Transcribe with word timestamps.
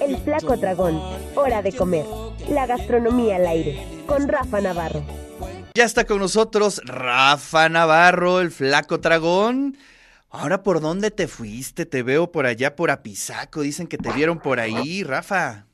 El 0.00 0.16
flaco 0.18 0.56
dragón, 0.56 1.00
hora 1.36 1.62
de 1.62 1.72
comer. 1.72 2.04
La 2.48 2.66
gastronomía 2.66 3.36
al 3.36 3.46
aire, 3.46 3.86
con 4.06 4.26
Rafa 4.26 4.60
Navarro. 4.60 5.04
Ya 5.74 5.84
está 5.84 6.04
con 6.04 6.18
nosotros 6.18 6.82
Rafa 6.84 7.68
Navarro, 7.68 8.40
el 8.40 8.50
flaco 8.50 8.98
dragón. 8.98 9.76
Ahora, 10.30 10.64
¿por 10.64 10.80
dónde 10.80 11.12
te 11.12 11.28
fuiste? 11.28 11.86
Te 11.86 12.02
veo 12.02 12.32
por 12.32 12.46
allá, 12.46 12.74
por 12.74 12.90
Apizaco. 12.90 13.60
Dicen 13.60 13.86
que 13.86 13.98
te 13.98 14.10
vieron 14.10 14.40
por 14.40 14.58
ahí, 14.58 15.04
Rafa. 15.04 15.66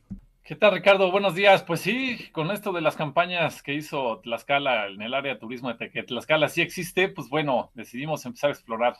¿Qué 0.44 0.54
tal, 0.54 0.72
Ricardo? 0.72 1.10
Buenos 1.10 1.34
días. 1.34 1.62
Pues 1.62 1.80
sí, 1.80 2.28
con 2.32 2.50
esto 2.50 2.72
de 2.72 2.82
las 2.82 2.96
campañas 2.96 3.62
que 3.62 3.72
hizo 3.72 4.20
Tlaxcala 4.20 4.88
en 4.88 5.00
el 5.00 5.14
área 5.14 5.32
de 5.32 5.40
turismo 5.40 5.72
de 5.72 5.90
que 5.90 6.02
Tlaxcala 6.02 6.48
sí 6.48 6.60
existe, 6.60 7.08
pues 7.08 7.30
bueno, 7.30 7.70
decidimos 7.74 8.26
empezar 8.26 8.50
a 8.50 8.52
explorar. 8.52 8.96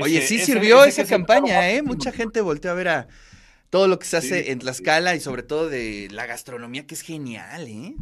Oye, 0.00 0.22
sí 0.22 0.38
sirvió 0.38 0.84
esa 0.84 1.04
campaña, 1.04 1.70
¿eh? 1.70 1.82
Mucha 1.82 2.12
gente 2.12 2.40
volteó 2.40 2.70
a 2.70 2.74
ver 2.74 2.88
a 2.88 3.08
todo 3.70 3.88
lo 3.88 3.98
que 3.98 4.06
se 4.06 4.16
hace 4.16 4.52
en 4.52 4.58
Tlaxcala 4.58 5.14
y 5.14 5.20
sobre 5.20 5.42
todo 5.42 5.68
de 5.68 6.08
la 6.10 6.26
gastronomía, 6.26 6.86
que 6.86 6.94
es 6.94 7.02
genial, 7.02 7.66
¿eh? 7.68 7.94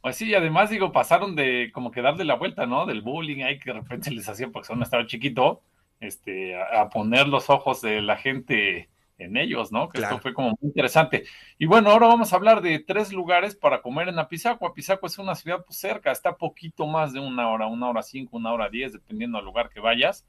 Pues 0.00 0.16
sí, 0.16 0.34
además, 0.34 0.70
digo, 0.70 0.92
pasaron 0.92 1.34
de 1.34 1.70
como 1.72 1.90
que 1.90 2.02
darle 2.02 2.24
la 2.24 2.36
vuelta, 2.36 2.66
¿no? 2.66 2.86
Del 2.86 3.02
bullying 3.02 3.42
ahí 3.42 3.58
que 3.58 3.72
de 3.72 3.80
repente 3.80 4.10
les 4.10 4.28
hacían 4.28 4.52
porque 4.52 4.68
son 4.68 4.82
estaba 4.82 5.06
chiquito, 5.06 5.62
este, 6.00 6.60
a, 6.60 6.88
poner 6.88 7.26
los 7.26 7.50
ojos 7.50 7.80
de 7.80 8.00
la 8.00 8.16
gente 8.16 8.88
en 9.18 9.36
ellos, 9.36 9.72
¿no? 9.72 9.88
Que 9.88 10.00
esto 10.00 10.18
fue 10.20 10.32
como 10.32 10.50
muy 10.50 10.68
interesante. 10.68 11.24
Y 11.58 11.66
bueno, 11.66 11.90
ahora 11.90 12.06
vamos 12.06 12.32
a 12.32 12.36
hablar 12.36 12.62
de 12.62 12.78
tres 12.78 13.12
lugares 13.12 13.56
para 13.56 13.82
comer 13.82 14.08
en 14.08 14.18
Apizaco. 14.18 14.66
Apizaco 14.66 15.06
es 15.06 15.18
una 15.18 15.34
ciudad 15.34 15.64
pues, 15.64 15.78
cerca, 15.78 16.12
está 16.12 16.36
poquito 16.36 16.86
más 16.86 17.12
de 17.12 17.20
una 17.20 17.48
hora, 17.48 17.66
una 17.66 17.88
hora 17.88 18.02
cinco, 18.02 18.36
una 18.36 18.52
hora 18.52 18.68
diez, 18.68 18.92
dependiendo 18.92 19.38
del 19.38 19.46
lugar 19.46 19.70
que 19.70 19.80
vayas 19.80 20.24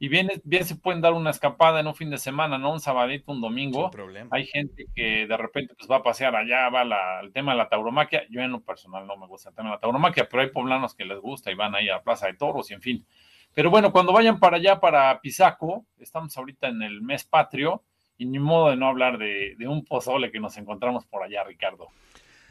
y 0.00 0.08
bien, 0.08 0.30
bien 0.44 0.64
se 0.64 0.76
pueden 0.76 1.00
dar 1.00 1.12
una 1.12 1.30
escapada 1.30 1.80
en 1.80 1.88
un 1.88 1.94
fin 1.94 2.10
de 2.10 2.18
semana, 2.18 2.56
¿no? 2.56 2.72
Un 2.72 2.80
sabadito, 2.80 3.32
un 3.32 3.40
domingo. 3.40 3.90
Hay 4.30 4.46
gente 4.46 4.86
que 4.94 5.26
de 5.26 5.36
repente 5.36 5.74
pues 5.76 5.90
va 5.90 5.96
a 5.96 6.02
pasear 6.02 6.36
allá, 6.36 6.68
va 6.68 6.84
la, 6.84 7.20
el 7.20 7.32
tema 7.32 7.52
de 7.52 7.58
la 7.58 7.68
tauromaquia. 7.68 8.22
Yo 8.30 8.40
en 8.40 8.52
lo 8.52 8.60
personal 8.60 9.06
no 9.06 9.16
me 9.16 9.26
gusta 9.26 9.50
el 9.50 9.56
tema 9.56 9.70
de 9.70 9.74
la 9.74 9.80
tauromaquia, 9.80 10.28
pero 10.28 10.42
hay 10.42 10.50
poblanos 10.50 10.94
que 10.94 11.04
les 11.04 11.18
gusta 11.18 11.50
y 11.50 11.56
van 11.56 11.74
ahí 11.74 11.88
a 11.88 11.96
la 11.96 12.02
Plaza 12.02 12.28
de 12.28 12.34
Toros 12.34 12.70
y 12.70 12.74
en 12.74 12.80
fin. 12.80 13.06
Pero 13.54 13.70
bueno, 13.70 13.90
cuando 13.90 14.12
vayan 14.12 14.38
para 14.38 14.58
allá, 14.58 14.78
para 14.78 15.20
Pisaco, 15.20 15.84
estamos 15.98 16.36
ahorita 16.36 16.68
en 16.68 16.82
el 16.82 17.02
mes 17.02 17.24
patrio 17.24 17.82
y 18.16 18.26
ni 18.26 18.38
modo 18.38 18.70
de 18.70 18.76
no 18.76 18.86
hablar 18.86 19.18
de, 19.18 19.56
de 19.58 19.66
un 19.66 19.84
pozole 19.84 20.30
que 20.30 20.38
nos 20.38 20.56
encontramos 20.58 21.06
por 21.06 21.24
allá, 21.24 21.42
Ricardo. 21.42 21.88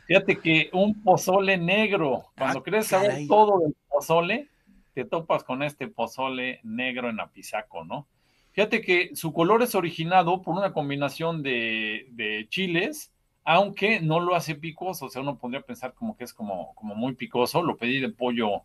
Fíjate 0.06 0.40
que 0.40 0.70
un 0.74 1.02
pozole 1.04 1.58
negro, 1.58 2.26
cuando 2.38 2.64
crees 2.64 2.92
ah, 2.94 3.02
saber 3.02 3.28
todo 3.28 3.60
del 3.60 3.76
pozole, 3.90 4.50
te 4.98 5.06
topas 5.06 5.44
con 5.44 5.62
este 5.62 5.88
pozole 5.88 6.60
negro 6.64 7.12
en 7.12 7.20
Apizaco, 7.20 7.86
¿no? 7.86 8.08
Fíjate 8.52 8.82
que 8.82 9.16
su 9.16 9.32
color 9.32 9.62
es 9.62 9.76
originado 9.76 10.42
por 10.42 10.58
una 10.58 10.74
combinación 10.74 11.44
de, 11.44 12.48
chiles, 12.50 13.14
aunque 13.44 14.00
no 14.00 14.20
lo 14.20 14.34
hace 14.34 14.56
picoso, 14.56 15.06
o 15.06 15.10
sea, 15.12 15.22
uno 15.22 15.38
podría 15.38 15.62
pensar 15.62 15.94
como 15.94 16.18
que 16.18 16.24
es 16.24 16.34
como, 16.34 16.74
muy 16.82 17.14
picoso. 17.14 17.62
Lo 17.62 17.78
pedí 17.78 18.00
de 18.00 18.10
pollo, 18.10 18.64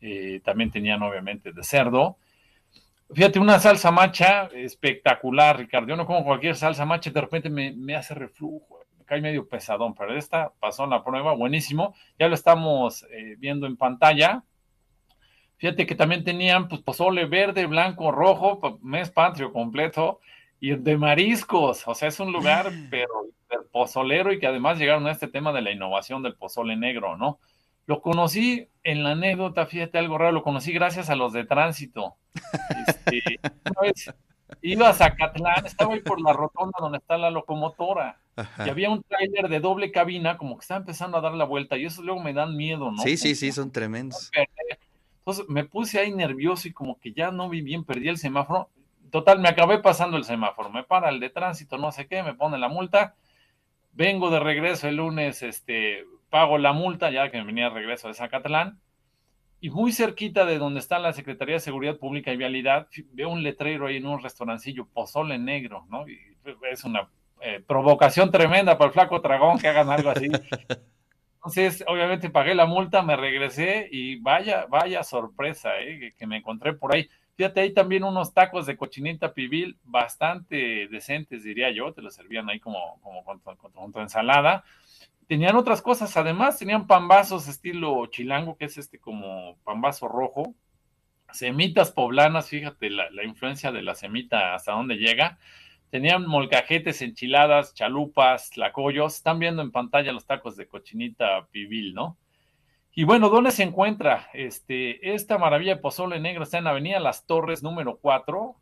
eh, 0.00 0.40
también 0.42 0.70
tenían 0.70 1.02
obviamente 1.02 1.52
de 1.52 1.62
cerdo. 1.62 2.16
Fíjate, 3.12 3.38
una 3.38 3.58
salsa 3.58 3.90
macha 3.90 4.46
espectacular, 4.54 5.58
Ricardo. 5.58 5.88
Yo 5.88 5.96
no 5.96 6.06
como 6.06 6.24
cualquier 6.24 6.56
salsa 6.56 6.86
macha, 6.86 7.10
de 7.10 7.20
repente 7.20 7.50
me, 7.50 7.94
hace 7.94 8.14
reflujo, 8.14 8.78
me 8.98 9.04
cae 9.04 9.20
medio 9.20 9.46
pesadón, 9.46 9.94
pero 9.94 10.16
esta 10.16 10.50
pasó 10.58 10.84
en 10.84 10.90
la 10.90 11.04
prueba, 11.04 11.34
buenísimo. 11.34 11.94
Ya 12.18 12.28
lo 12.28 12.34
estamos 12.34 13.02
eh, 13.10 13.36
viendo 13.38 13.66
en 13.66 13.76
pantalla. 13.76 14.44
Fíjate 15.56 15.86
que 15.86 15.94
también 15.94 16.24
tenían 16.24 16.68
pues, 16.68 16.82
pozole 16.82 17.26
verde, 17.26 17.66
blanco, 17.66 18.10
rojo, 18.12 18.78
mes 18.82 19.10
patrio 19.10 19.52
completo, 19.52 20.20
y 20.60 20.74
de 20.74 20.96
mariscos. 20.96 21.86
O 21.86 21.94
sea, 21.94 22.08
es 22.08 22.20
un 22.20 22.32
lugar, 22.32 22.70
mm. 22.70 22.90
pero 22.90 23.26
pozolero 23.70 24.32
y 24.32 24.38
que 24.38 24.46
además 24.46 24.78
llegaron 24.78 25.06
a 25.06 25.12
este 25.12 25.28
tema 25.28 25.52
de 25.52 25.62
la 25.62 25.70
innovación 25.70 26.22
del 26.22 26.34
pozole 26.34 26.76
negro, 26.76 27.16
¿no? 27.16 27.38
Lo 27.86 28.00
conocí 28.00 28.68
en 28.82 29.02
la 29.02 29.10
anécdota, 29.10 29.66
fíjate 29.66 29.98
algo 29.98 30.16
raro, 30.16 30.32
lo 30.32 30.42
conocí 30.42 30.72
gracias 30.72 31.10
a 31.10 31.16
los 31.16 31.32
de 31.32 31.44
tránsito. 31.44 32.14
Este, 32.88 33.22
iba 34.62 34.88
a 34.88 34.94
Zacatlán, 34.94 35.66
estaba 35.66 35.94
ahí 35.94 36.00
por 36.00 36.20
la 36.20 36.32
rotonda 36.32 36.78
donde 36.80 36.98
está 36.98 37.18
la 37.18 37.30
locomotora. 37.30 38.18
Y 38.64 38.68
había 38.68 38.90
un 38.90 39.02
tráiler 39.02 39.48
de 39.48 39.60
doble 39.60 39.92
cabina, 39.92 40.38
como 40.38 40.56
que 40.56 40.62
estaba 40.62 40.80
empezando 40.80 41.18
a 41.18 41.20
dar 41.20 41.34
la 41.34 41.44
vuelta, 41.44 41.76
y 41.76 41.84
eso 41.84 42.02
luego 42.02 42.20
me 42.20 42.32
dan 42.32 42.56
miedo, 42.56 42.90
¿no? 42.90 43.02
Sí, 43.02 43.16
sí, 43.16 43.34
sí, 43.34 43.52
son 43.52 43.70
tremendos. 43.70 44.30
Entonces 45.24 45.46
me 45.48 45.64
puse 45.64 45.98
ahí 45.98 46.12
nervioso 46.12 46.68
y 46.68 46.72
como 46.74 46.98
que 47.00 47.14
ya 47.14 47.30
no 47.30 47.48
vi 47.48 47.62
bien, 47.62 47.82
perdí 47.84 48.10
el 48.10 48.18
semáforo. 48.18 48.68
Total, 49.10 49.40
me 49.40 49.48
acabé 49.48 49.78
pasando 49.78 50.18
el 50.18 50.24
semáforo. 50.24 50.68
Me 50.68 50.84
para 50.84 51.08
el 51.08 51.18
de 51.18 51.30
tránsito, 51.30 51.78
no 51.78 51.92
sé 51.92 52.06
qué, 52.06 52.22
me 52.22 52.34
pone 52.34 52.58
la 52.58 52.68
multa. 52.68 53.14
Vengo 53.92 54.28
de 54.28 54.38
regreso 54.38 54.86
el 54.86 54.96
lunes, 54.96 55.42
este, 55.42 56.04
pago 56.28 56.58
la 56.58 56.74
multa, 56.74 57.10
ya 57.10 57.30
que 57.30 57.40
venía 57.42 57.70
de 57.70 57.74
regreso 57.74 58.08
de 58.08 58.14
Zacatlán. 58.14 58.78
Y 59.62 59.70
muy 59.70 59.92
cerquita 59.92 60.44
de 60.44 60.58
donde 60.58 60.80
está 60.80 60.98
la 60.98 61.14
Secretaría 61.14 61.54
de 61.54 61.60
Seguridad 61.60 61.96
Pública 61.96 62.30
y 62.30 62.36
Vialidad, 62.36 62.88
veo 63.12 63.30
un 63.30 63.42
letrero 63.42 63.86
ahí 63.86 63.96
en 63.96 64.06
un 64.06 64.22
restaurancillo, 64.22 64.86
pozole 64.92 65.38
negro, 65.38 65.86
¿no? 65.88 66.06
Y 66.06 66.18
es 66.70 66.84
una 66.84 67.08
eh, 67.40 67.64
provocación 67.66 68.30
tremenda 68.30 68.76
para 68.76 68.88
el 68.88 68.92
flaco 68.92 69.20
dragón 69.20 69.58
que 69.58 69.68
hagan 69.68 69.88
algo 69.88 70.10
así. 70.10 70.28
Entonces, 71.44 71.84
obviamente 71.86 72.30
pagué 72.30 72.54
la 72.54 72.64
multa, 72.64 73.02
me 73.02 73.16
regresé 73.16 73.86
y 73.92 74.16
vaya, 74.16 74.64
vaya 74.64 75.04
sorpresa 75.04 75.78
eh, 75.78 76.14
que, 76.16 76.26
me 76.26 76.38
encontré 76.38 76.72
por 76.72 76.94
ahí. 76.94 77.10
Fíjate, 77.36 77.60
ahí 77.60 77.74
también 77.74 78.02
unos 78.02 78.32
tacos 78.32 78.64
de 78.64 78.78
cochinita 78.78 79.34
pibil 79.34 79.76
bastante 79.84 80.88
decentes, 80.88 81.44
diría 81.44 81.70
yo, 81.70 81.92
te 81.92 82.00
los 82.00 82.14
servían 82.14 82.48
ahí 82.48 82.60
como, 82.60 82.98
como 83.02 83.22
con, 83.24 83.92
tu 83.92 84.00
ensalada. 84.00 84.64
Tenían 85.26 85.56
otras 85.56 85.82
cosas, 85.82 86.16
además 86.16 86.58
tenían 86.58 86.86
pambazos 86.86 87.46
estilo 87.46 88.06
chilango, 88.06 88.56
que 88.56 88.64
es 88.64 88.78
este 88.78 88.98
como 88.98 89.58
pambazo 89.64 90.08
rojo, 90.08 90.54
semitas 91.30 91.92
poblanas, 91.92 92.48
fíjate 92.48 92.88
la, 92.88 93.10
la 93.10 93.22
influencia 93.22 93.70
de 93.70 93.82
la 93.82 93.94
semita 93.94 94.54
hasta 94.54 94.72
dónde 94.72 94.96
llega 94.96 95.38
Tenían 95.94 96.26
molcajetes, 96.26 97.02
enchiladas, 97.02 97.72
chalupas, 97.72 98.50
tlacoyos. 98.50 99.14
Están 99.14 99.38
viendo 99.38 99.62
en 99.62 99.70
pantalla 99.70 100.10
los 100.10 100.26
tacos 100.26 100.56
de 100.56 100.66
cochinita 100.66 101.46
pibil, 101.52 101.94
¿no? 101.94 102.18
Y 102.96 103.04
bueno, 103.04 103.28
¿dónde 103.28 103.52
se 103.52 103.62
encuentra? 103.62 104.28
Este, 104.32 105.14
esta 105.14 105.38
maravilla 105.38 105.76
de 105.76 105.80
pozole 105.80 106.18
negro 106.18 106.42
está 106.42 106.58
en 106.58 106.66
Avenida 106.66 106.98
Las 106.98 107.26
Torres, 107.26 107.62
número 107.62 108.00
4, 108.02 108.56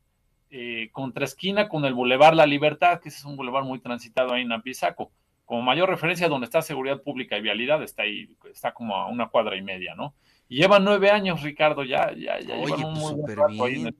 eh, 0.51 0.91
contra 0.93 1.25
esquina 1.25 1.71
con 1.71 1.87
el 1.87 1.95
Boulevard 1.95 2.35
La 2.35 2.45
Libertad, 2.45 3.01
que 3.01 3.09
es 3.09 3.25
un 3.25 3.39
boulevard 3.39 3.65
muy 3.65 3.81
transitado 3.81 4.35
ahí 4.35 4.43
en 4.43 4.53
Apizaco. 4.53 5.11
Como 5.47 5.63
mayor 5.63 5.89
referencia 5.89 6.29
donde 6.29 6.45
está 6.45 6.61
seguridad 6.61 7.01
pública 7.01 7.39
y 7.39 7.41
vialidad, 7.41 7.83
está 7.83 8.03
ahí, 8.03 8.29
está 8.51 8.75
como 8.75 8.95
a 8.95 9.07
una 9.07 9.31
cuadra 9.31 9.57
y 9.57 9.63
media, 9.63 9.95
¿no? 9.95 10.13
Y 10.51 10.59
llevan 10.59 10.85
nueve 10.85 11.11
años, 11.11 11.41
Ricardo, 11.41 11.83
ya, 11.83 12.13
ya, 12.13 12.41
ya 12.41 12.57
llevan 12.57 12.85
un 12.85 12.93
muy 12.93 13.15
buen 13.15 13.63
ahí 13.63 13.81
en 13.81 13.87
el 13.87 13.97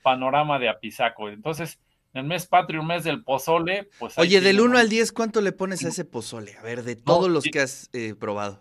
panorama 0.00 0.60
de 0.60 0.68
Apizaco. 0.68 1.28
Entonces, 1.28 1.80
el 2.12 2.24
mes 2.24 2.46
patrio, 2.46 2.80
un 2.80 2.86
mes 2.88 3.04
del 3.04 3.22
pozole, 3.22 3.88
pues... 3.98 4.18
Oye, 4.18 4.40
del 4.40 4.60
1 4.60 4.78
al 4.78 4.88
10, 4.88 5.12
¿cuánto 5.12 5.40
le 5.40 5.52
pones 5.52 5.84
a 5.84 5.88
ese 5.88 6.04
pozole? 6.04 6.56
A 6.58 6.62
ver, 6.62 6.82
de 6.82 6.96
todos 6.96 7.30
los 7.30 7.44
que 7.44 7.60
has 7.60 7.88
eh, 7.92 8.14
probado. 8.14 8.60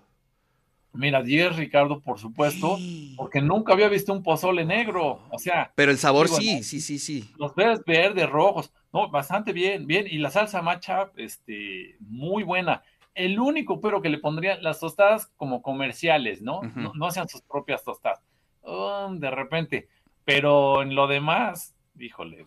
Mira, 0.94 1.22
10, 1.22 1.56
Ricardo, 1.56 2.02
por 2.02 2.20
supuesto, 2.20 2.78
porque 3.16 3.42
nunca 3.42 3.74
había 3.74 3.88
visto 3.88 4.12
un 4.12 4.24
pozole 4.24 4.66
negro, 4.66 5.22
o 5.32 5.40
sea... 5.40 5.72
Pero 5.76 5.92
el 5.92 5.98
sabor 5.98 6.28
sí, 6.28 6.64
sí, 6.64 6.82
sí, 6.82 7.00
sí. 7.00 7.32
Los 7.38 7.56
ves 7.56 7.82
verdes, 7.86 8.30
rojos, 8.30 8.74
no, 8.92 9.10
bastante 9.10 9.54
bien, 9.54 9.88
bien, 9.88 10.06
y 10.10 10.18
la 10.18 10.32
salsa 10.32 10.62
macha, 10.62 11.12
este, 11.16 11.96
muy 12.00 12.44
buena. 12.44 12.84
El 13.14 13.40
único 13.40 13.80
pero 13.80 14.02
que 14.02 14.10
le 14.10 14.18
pondría 14.18 14.58
las 14.62 14.80
tostadas 14.80 15.28
como 15.38 15.62
comerciales, 15.62 16.42
¿no? 16.42 16.62
no, 16.76 16.92
no, 16.94 17.06
hacían 17.06 17.30
sus 17.30 17.42
propias 17.42 17.84
tostadas. 17.84 18.22
Um, 18.64 19.20
de 19.20 19.32
repente, 19.32 19.88
pero 20.26 20.82
en 20.82 20.94
lo 20.94 21.08
demás, 21.08 21.74
híjole, 21.98 22.46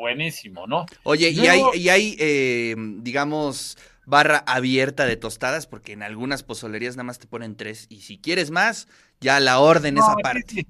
buenísimo, 0.00 0.66
¿no? 0.66 0.86
Oye, 1.04 1.30
y 1.30 1.46
hay, 1.46 1.62
y 1.74 1.88
hay 1.88 2.16
eh, 2.18 2.74
digamos, 2.76 3.78
barra 4.06 4.38
abierta 4.46 5.06
de 5.06 5.16
tostadas, 5.16 5.66
porque 5.66 5.92
en 5.92 6.02
algunas 6.02 6.42
pozolerías 6.42 6.96
nada 6.96 7.04
más 7.04 7.18
te 7.18 7.28
ponen 7.28 7.56
tres, 7.56 7.86
y 7.88 8.00
si 8.00 8.18
quieres 8.18 8.50
más, 8.50 8.88
ya 9.20 9.38
la 9.38 9.60
orden 9.60 9.98
es 9.98 10.04
aparte. 10.04 10.66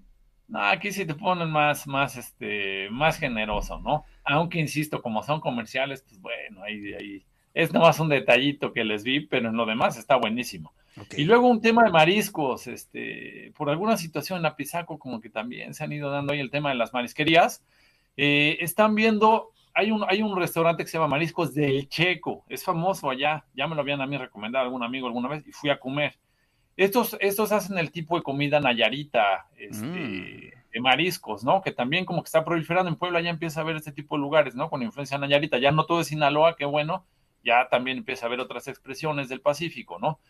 No, 0.48 0.62
aquí 0.64 0.92
sí 0.92 1.06
te 1.06 1.14
ponen 1.14 1.48
más, 1.48 1.86
más, 1.86 2.16
este, 2.16 2.90
más 2.90 3.18
generoso, 3.18 3.78
¿no? 3.80 4.04
Aunque 4.24 4.58
insisto, 4.58 5.00
como 5.00 5.22
son 5.22 5.40
comerciales, 5.40 6.02
pues 6.02 6.20
bueno, 6.20 6.62
ahí, 6.64 6.92
ahí 6.92 7.24
es 7.54 7.72
nada 7.72 7.86
más 7.86 8.00
un 8.00 8.08
detallito 8.08 8.72
que 8.72 8.84
les 8.84 9.04
vi, 9.04 9.20
pero 9.20 9.48
en 9.48 9.56
lo 9.56 9.64
demás 9.64 9.96
está 9.96 10.16
buenísimo. 10.16 10.72
Y 11.16 11.24
luego 11.24 11.48
un 11.48 11.60
tema 11.60 11.84
de 11.84 11.90
mariscos, 11.90 12.66
este, 12.66 13.52
por 13.56 13.70
alguna 13.70 13.96
situación 13.96 14.40
en 14.40 14.46
Apizaco, 14.46 14.98
como 14.98 15.20
que 15.20 15.30
también 15.30 15.72
se 15.72 15.84
han 15.84 15.92
ido 15.92 16.10
dando 16.10 16.32
ahí 16.32 16.40
el 16.40 16.50
tema 16.50 16.70
de 16.70 16.74
las 16.74 16.92
marisquerías. 16.92 17.62
Eh, 18.16 18.58
están 18.60 18.94
viendo, 18.94 19.50
hay 19.74 19.90
un, 19.90 20.04
hay 20.08 20.22
un 20.22 20.36
restaurante 20.36 20.84
que 20.84 20.90
se 20.90 20.98
llama 20.98 21.08
Mariscos 21.08 21.54
del 21.54 21.88
Checo, 21.88 22.44
es 22.48 22.64
famoso 22.64 23.10
allá, 23.10 23.44
ya 23.54 23.66
me 23.66 23.74
lo 23.74 23.80
habían 23.80 24.00
a 24.00 24.06
mí 24.06 24.16
recomendado 24.16 24.64
algún 24.64 24.82
amigo 24.82 25.06
alguna 25.06 25.28
vez 25.28 25.46
y 25.46 25.52
fui 25.52 25.70
a 25.70 25.78
comer. 25.78 26.18
Estos, 26.76 27.16
estos 27.20 27.52
hacen 27.52 27.78
el 27.78 27.90
tipo 27.90 28.16
de 28.16 28.22
comida 28.22 28.60
nayarita, 28.60 29.48
este, 29.56 30.54
mariscos, 30.80 31.44
¿no? 31.44 31.62
Que 31.62 31.72
también 31.72 32.04
como 32.04 32.22
que 32.22 32.28
está 32.28 32.44
proliferando 32.44 32.88
en 32.88 32.96
Puebla, 32.96 33.20
ya 33.20 33.30
empieza 33.30 33.60
a 33.60 33.64
ver 33.64 33.76
este 33.76 33.92
tipo 33.92 34.16
de 34.16 34.22
lugares, 34.22 34.54
¿no? 34.54 34.70
Con 34.70 34.82
influencia 34.82 35.18
nayarita, 35.18 35.58
ya 35.58 35.72
no 35.72 35.84
todo 35.84 36.00
es 36.00 36.06
Sinaloa, 36.06 36.56
qué 36.56 36.64
bueno, 36.64 37.04
ya 37.44 37.68
también 37.68 37.98
empieza 37.98 38.26
a 38.26 38.28
ver 38.28 38.40
otras 38.40 38.68
expresiones 38.68 39.28
del 39.28 39.40
Pacífico, 39.40 39.98
¿no? 39.98 40.20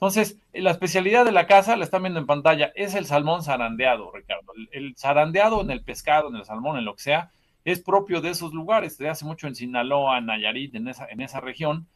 Entonces, 0.00 0.38
la 0.54 0.70
especialidad 0.70 1.26
de 1.26 1.32
la 1.32 1.46
casa, 1.46 1.76
la 1.76 1.84
están 1.84 2.04
viendo 2.04 2.20
en 2.20 2.26
pantalla, 2.26 2.72
es 2.74 2.94
el 2.94 3.04
salmón 3.04 3.42
zarandeado, 3.42 4.10
Ricardo. 4.10 4.54
El, 4.72 4.96
zarandeado 4.96 5.60
en 5.60 5.70
el 5.70 5.82
pescado, 5.82 6.30
en 6.30 6.36
el 6.36 6.46
salmón, 6.46 6.78
en 6.78 6.86
lo 6.86 6.94
que 6.94 7.02
sea, 7.02 7.30
es 7.66 7.80
propio 7.80 8.22
de 8.22 8.30
esos 8.30 8.54
lugares. 8.54 8.96
Se 8.96 9.10
hace 9.10 9.26
mucho 9.26 9.46
en 9.46 9.54
Sinaloa, 9.54 10.22
Nayarit, 10.22 10.74
en 10.74 10.88
esa, 10.88 11.06
en 11.06 11.20
esa 11.20 11.40
región. 11.40 11.86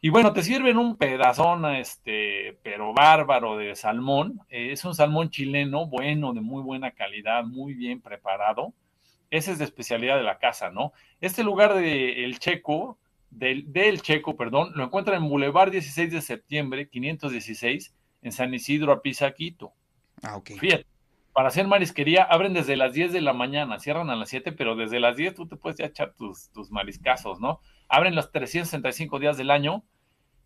Y 0.00 0.08
bueno, 0.08 0.32
te 0.32 0.42
sirven 0.42 0.78
un 0.78 0.96
pedazón, 0.96 1.66
este, 1.66 2.56
pero 2.62 2.94
bárbaro 2.94 3.58
de 3.58 3.76
salmón. 3.76 4.40
Eh, 4.48 4.72
es 4.72 4.82
un 4.86 4.94
salmón 4.94 5.28
chileno, 5.28 5.86
bueno, 5.86 6.32
de 6.32 6.40
muy 6.40 6.62
buena 6.62 6.92
calidad, 6.92 7.44
muy 7.44 7.74
bien 7.74 8.00
preparado. 8.00 8.72
Esa 9.30 9.52
es 9.52 9.58
de 9.58 9.64
especialidad 9.66 10.16
de 10.16 10.22
la 10.22 10.38
casa, 10.38 10.70
¿no? 10.70 10.94
Este 11.20 11.44
lugar 11.44 11.74
de 11.74 12.24
El 12.24 12.38
Checo, 12.38 12.96
del, 13.34 14.00
Checo, 14.00 14.36
perdón, 14.36 14.72
lo 14.74 14.84
encuentran 14.84 15.22
en 15.22 15.28
Boulevard 15.28 15.70
16 15.70 16.12
de 16.12 16.20
septiembre, 16.20 16.88
516, 16.88 17.94
en 18.22 18.32
San 18.32 18.54
Isidro, 18.54 18.92
Apizaquito. 18.92 19.72
Ah, 20.22 20.36
ok. 20.36 20.52
Fíjate, 20.58 20.86
para 21.32 21.48
hacer 21.48 21.66
marisquería 21.66 22.22
abren 22.22 22.54
desde 22.54 22.76
las 22.76 22.92
10 22.92 23.12
de 23.12 23.20
la 23.20 23.32
mañana, 23.32 23.80
cierran 23.80 24.08
a 24.10 24.16
las 24.16 24.28
7, 24.28 24.52
pero 24.52 24.76
desde 24.76 25.00
las 25.00 25.16
10 25.16 25.34
tú 25.34 25.48
te 25.48 25.56
puedes 25.56 25.78
ya 25.78 25.86
echar 25.86 26.14
tus, 26.14 26.50
tus 26.50 26.70
mariscazos, 26.70 27.40
¿no? 27.40 27.60
Abren 27.88 28.14
los 28.14 28.30
365 28.30 29.18
días 29.18 29.36
del 29.36 29.50
año 29.50 29.84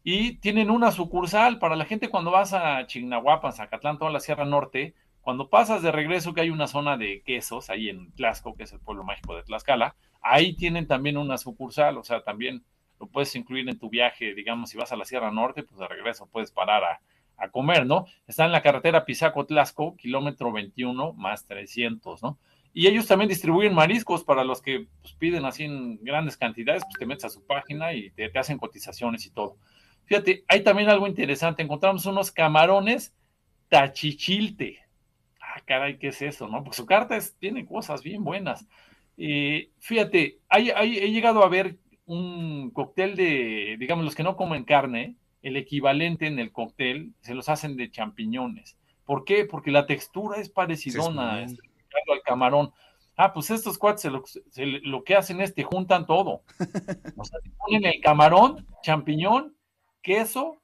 y 0.03 0.37
tienen 0.39 0.71
una 0.71 0.91
sucursal 0.91 1.59
para 1.59 1.77
la 1.77 1.85
gente 1.85 2.09
cuando 2.09 2.31
vas 2.31 2.55
a 2.55 2.87
Chignahuapan, 2.87 3.53
Zacatlán, 3.53 3.99
toda 3.99 4.11
la 4.11 4.21
Sierra 4.21 4.47
Norte, 4.47 4.95
cuando 5.21 5.51
pasas 5.51 5.83
de 5.83 5.93
regreso 5.93 6.33
que 6.33 6.41
hay 6.41 6.49
una 6.49 6.67
zona 6.67 6.97
de 6.97 7.23
quesos 7.23 7.69
ahí 7.69 7.91
en 7.91 8.11
Tlaxco, 8.13 8.57
que 8.57 8.63
es 8.63 8.73
el 8.73 8.81
pueblo 8.81 9.05
mágico 9.05 9.37
de 9.37 9.43
Tlaxcala, 9.43 9.95
ahí 10.23 10.55
tienen 10.55 10.87
también 10.87 11.19
una 11.19 11.37
sucursal, 11.37 11.99
o 11.99 12.03
sea, 12.03 12.23
también 12.23 12.65
lo 13.01 13.07
puedes 13.07 13.35
incluir 13.37 13.69
en 13.69 13.79
tu 13.79 13.89
viaje, 13.89 14.35
digamos, 14.35 14.71
si 14.71 14.77
vas 14.77 14.93
a 14.93 14.97
la 14.97 15.05
Sierra 15.05 15.31
Norte, 15.31 15.63
pues 15.63 15.79
de 15.79 15.89
regreso 15.89 16.29
puedes 16.31 16.51
parar 16.51 16.83
a, 16.85 17.01
comer, 17.53 17.87
¿no? 17.87 18.07
Está 18.27 18.47
en 18.47 18.53
la 18.53 18.63
carretera 18.63 19.05
Pisaco-Tlasco, 19.05 19.97
kilómetro 19.97 20.51
21 20.51 21.13
más 21.13 21.47
300, 21.47 22.21
¿no? 22.21 22.37
Y 22.75 22.89
ellos 22.89 23.07
también 23.07 23.29
distribuyen 23.29 23.75
mariscos 23.75 24.25
para 24.25 24.43
los 24.43 24.61
que 24.61 24.89
pues, 25.01 25.15
piden 25.15 25.45
así 25.45 25.63
en 25.63 26.03
grandes 26.03 26.37
cantidades, 26.37 26.83
pues 26.83 26.99
te 26.99 27.07
metes 27.07 27.27
a 27.27 27.31
su 27.31 27.47
página 27.47 27.93
y 27.93 28.11
te, 28.11 28.29
te 28.29 28.39
hacen 28.41 28.59
cotizaciones 28.59 29.25
y 29.25 29.31
todo. 29.31 29.57
Fíjate, 30.07 30.45
hay 30.49 30.65
también 30.65 30.89
algo 30.89 31.07
interesante, 31.07 31.63
encontramos 31.63 32.07
unos 32.07 32.33
camarones 32.33 33.15
tachichilte. 33.69 34.81
Ah, 35.41 35.61
caray, 35.65 35.99
¿qué 35.99 36.09
es 36.09 36.23
eso? 36.23 36.49
¿No? 36.49 36.65
Pues 36.65 36.77
su 36.77 36.87
carta 36.87 37.19
tiene 37.39 37.67
cosas 37.67 38.03
bien 38.03 38.25
buenas. 38.25 38.67
Eh, 39.17 39.71
fíjate, 39.79 40.39
hay, 40.49 40.71
he 40.71 41.11
llegado 41.11 41.43
a 41.43 41.49
ver 41.49 41.77
un 42.09 42.71
cóctel 42.71 43.15
de, 43.17 43.77
digamos, 43.79 44.05
los 44.05 44.15
que 44.15 44.23
no 44.23 44.37
comen 44.37 44.65
carne, 44.65 45.17
el 45.43 45.57
equivalente 45.57 46.27
en 46.27 46.39
el 46.39 46.51
cóctel 46.53 47.13
se 47.21 47.35
los 47.35 47.49
hacen 47.49 47.77
de 47.77 47.91
champiñones. 47.91 48.77
¿Por 49.05 49.25
qué? 49.25 49.45
Porque 49.45 49.71
la 49.71 49.87
textura 49.87 50.39
es 50.39 50.49
parecidona 50.49 51.43
este, 51.43 51.63
al 51.93 52.23
camarón. 52.25 52.73
Ah, 53.17 53.33
pues 53.33 53.51
estos 53.51 53.79
cuates 53.79 54.11
lo, 54.13 55.05
que 55.05 55.17
hacen 55.17 55.41
es 55.41 55.53
que 55.53 55.65
juntan 55.65 56.07
todo. 56.07 56.43
O 57.17 57.25
sea, 57.25 57.39
ponen 57.59 57.85
el 57.85 58.01
camarón, 58.01 58.67
champiñón, 58.83 59.57
queso, 60.03 60.63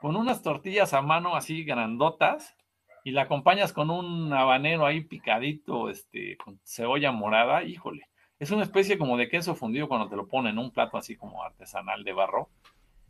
con 0.00 0.16
unas 0.16 0.42
tortillas 0.42 0.94
a 0.94 1.02
mano 1.02 1.36
así 1.36 1.64
grandotas, 1.64 2.54
y 3.02 3.12
la 3.12 3.22
acompañas 3.22 3.72
con 3.72 3.90
un 3.90 4.32
habanero 4.32 4.84
ahí 4.84 5.00
picadito, 5.00 5.90
este, 5.90 6.36
con 6.36 6.60
cebolla 6.64 7.12
morada, 7.12 7.62
híjole. 7.62 8.08
Es 8.38 8.50
una 8.50 8.62
especie 8.62 8.98
como 8.98 9.16
de 9.16 9.28
queso 9.28 9.54
fundido 9.54 9.88
cuando 9.88 10.08
te 10.08 10.16
lo 10.16 10.26
ponen 10.26 10.52
en 10.52 10.58
un 10.58 10.70
plato 10.70 10.98
así 10.98 11.16
como 11.16 11.42
artesanal 11.42 12.04
de 12.04 12.12
barro. 12.12 12.50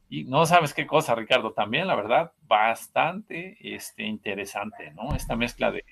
Y 0.09 0.25
no 0.25 0.47
sabes 0.47 0.73
qué 0.73 0.87
cosa, 0.87 1.17
Ricardo, 1.17 1.53
también 1.53 1.89
la 1.89 1.97
verdad, 1.97 2.33
bastante 2.47 3.57
este, 3.61 4.05
interesante, 4.05 4.93
¿no? 4.93 5.17
Esta 5.17 5.35
mezcla 5.35 5.73
de 5.73 5.85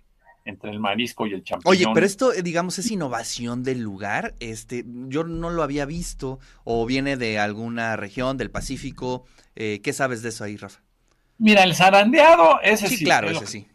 entre 0.45 0.71
el 0.71 0.79
marisco 0.79 1.27
y 1.27 1.33
el 1.33 1.43
champiñón. 1.43 1.73
Oye, 1.73 1.87
pero 1.93 2.07
esto, 2.07 2.33
eh, 2.33 2.43
digamos, 2.43 2.79
es 2.79 2.91
innovación 2.91 3.63
del 3.63 3.81
lugar. 3.81 4.35
Este, 4.41 4.85
yo 4.87 5.25
no 5.25 5.51
lo 5.51 5.63
había 5.63 5.87
visto 5.87 6.39
o 6.65 6.85
viene 6.87 7.17
de 7.17 7.39
alguna 7.39 7.97
región 7.97 8.37
del 8.37 8.51
Pacífico. 8.51 9.25
Eh, 9.57 9.81
¿Qué 9.83 9.93
sabes 9.93 10.23
de 10.23 10.29
eso 10.29 10.45
ahí, 10.45 10.57
Rafa? 10.57 10.81
Mira, 11.39 11.65
el 11.65 11.75
zarandeado, 11.75 12.61
ese 12.63 12.89
sí. 12.89 12.99
Sí, 12.99 13.05
claro, 13.05 13.31
ese 13.31 13.47
sí. 13.47 13.67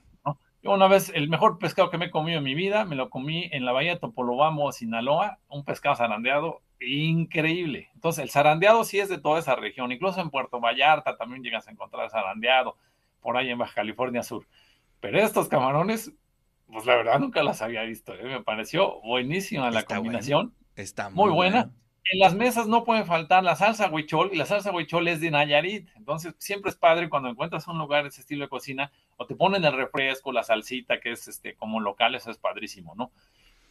Yo 0.62 0.72
una 0.72 0.88
vez, 0.88 1.12
el 1.16 1.30
mejor 1.30 1.58
pescado 1.58 1.90
que 1.90 1.98
me 1.98 2.06
he 2.06 2.12
comido 2.12 2.40
en 2.40 2.44
mi 2.44 2.54
vida, 2.54 2.84
me 2.84 2.96
lo 2.96 3.10
comí 3.10 3.50
en 3.54 3.64
la 3.64 3.72
bahía 3.72 3.94
de 3.94 4.00
Topolobamo, 4.00 4.72
Sinaloa, 4.72 5.40
un 5.48 5.64
pescado 5.64 5.96
zarandeado 5.96 6.62
increíble. 6.82 7.90
Entonces, 7.94 8.24
el 8.24 8.30
zarandeado 8.30 8.84
sí 8.84 9.00
es 9.00 9.08
de 9.08 9.20
toda 9.20 9.40
esa 9.40 9.56
región, 9.56 9.92
incluso 9.92 10.20
en 10.20 10.30
Puerto 10.30 10.60
Vallarta 10.60 11.16
también 11.16 11.44
llegas 11.44 11.68
a 11.68 11.72
encontrar 11.72 12.10
zarandeado, 12.10 12.76
por 13.22 13.38
ahí 13.38 13.50
en 13.50 13.58
Baja 13.58 13.76
California 13.76 14.24
Sur. 14.24 14.48
Pero 15.00 15.20
estos 15.20 15.48
camarones, 15.48 16.12
pues 16.68 16.86
la 16.86 16.96
verdad 16.96 17.20
nunca 17.20 17.42
las 17.42 17.62
había 17.62 17.84
visto, 17.84 18.14
¿eh? 18.14 18.24
me 18.24 18.44
pareció 18.44 19.00
buenísima 19.02 19.72
la 19.72 19.84
combinación. 19.84 20.54
Está 20.76 21.10
muy, 21.10 21.32
buena 21.32 21.72
en 22.12 22.20
las 22.20 22.34
mesas 22.34 22.68
no 22.68 22.84
puede 22.84 23.06
faltar 23.06 23.44
la 23.44 23.56
salsa 23.56 23.90
huichol 23.90 24.32
y 24.34 24.38
la 24.38 24.46
salsa 24.46 24.72
huichol 24.72 25.08
es 25.08 25.22
de 25.22 25.32
Nayarit. 25.32 25.90
Entonces, 25.96 26.34
siempre 26.38 26.72
es 26.72 26.76
padre 26.76 27.10
cuando 27.10 27.30
encuentras 27.30 27.68
un 27.68 27.78
lugar 27.78 28.04
de 28.04 28.10
ese 28.10 28.22
estilo 28.22 28.46
de 28.46 28.50
cocina 28.50 28.92
o 29.18 29.26
te 29.26 29.36
ponen 29.36 29.64
el 29.64 29.74
refresco, 29.74 30.32
la 30.32 30.44
salsita, 30.44 31.00
que 31.00 31.12
es 31.12 31.28
este 31.28 31.56
como 31.56 31.80
local, 31.80 32.16
eso 32.16 32.32
es 32.32 32.38
padrísimo, 32.38 32.96
¿no? 32.96 33.12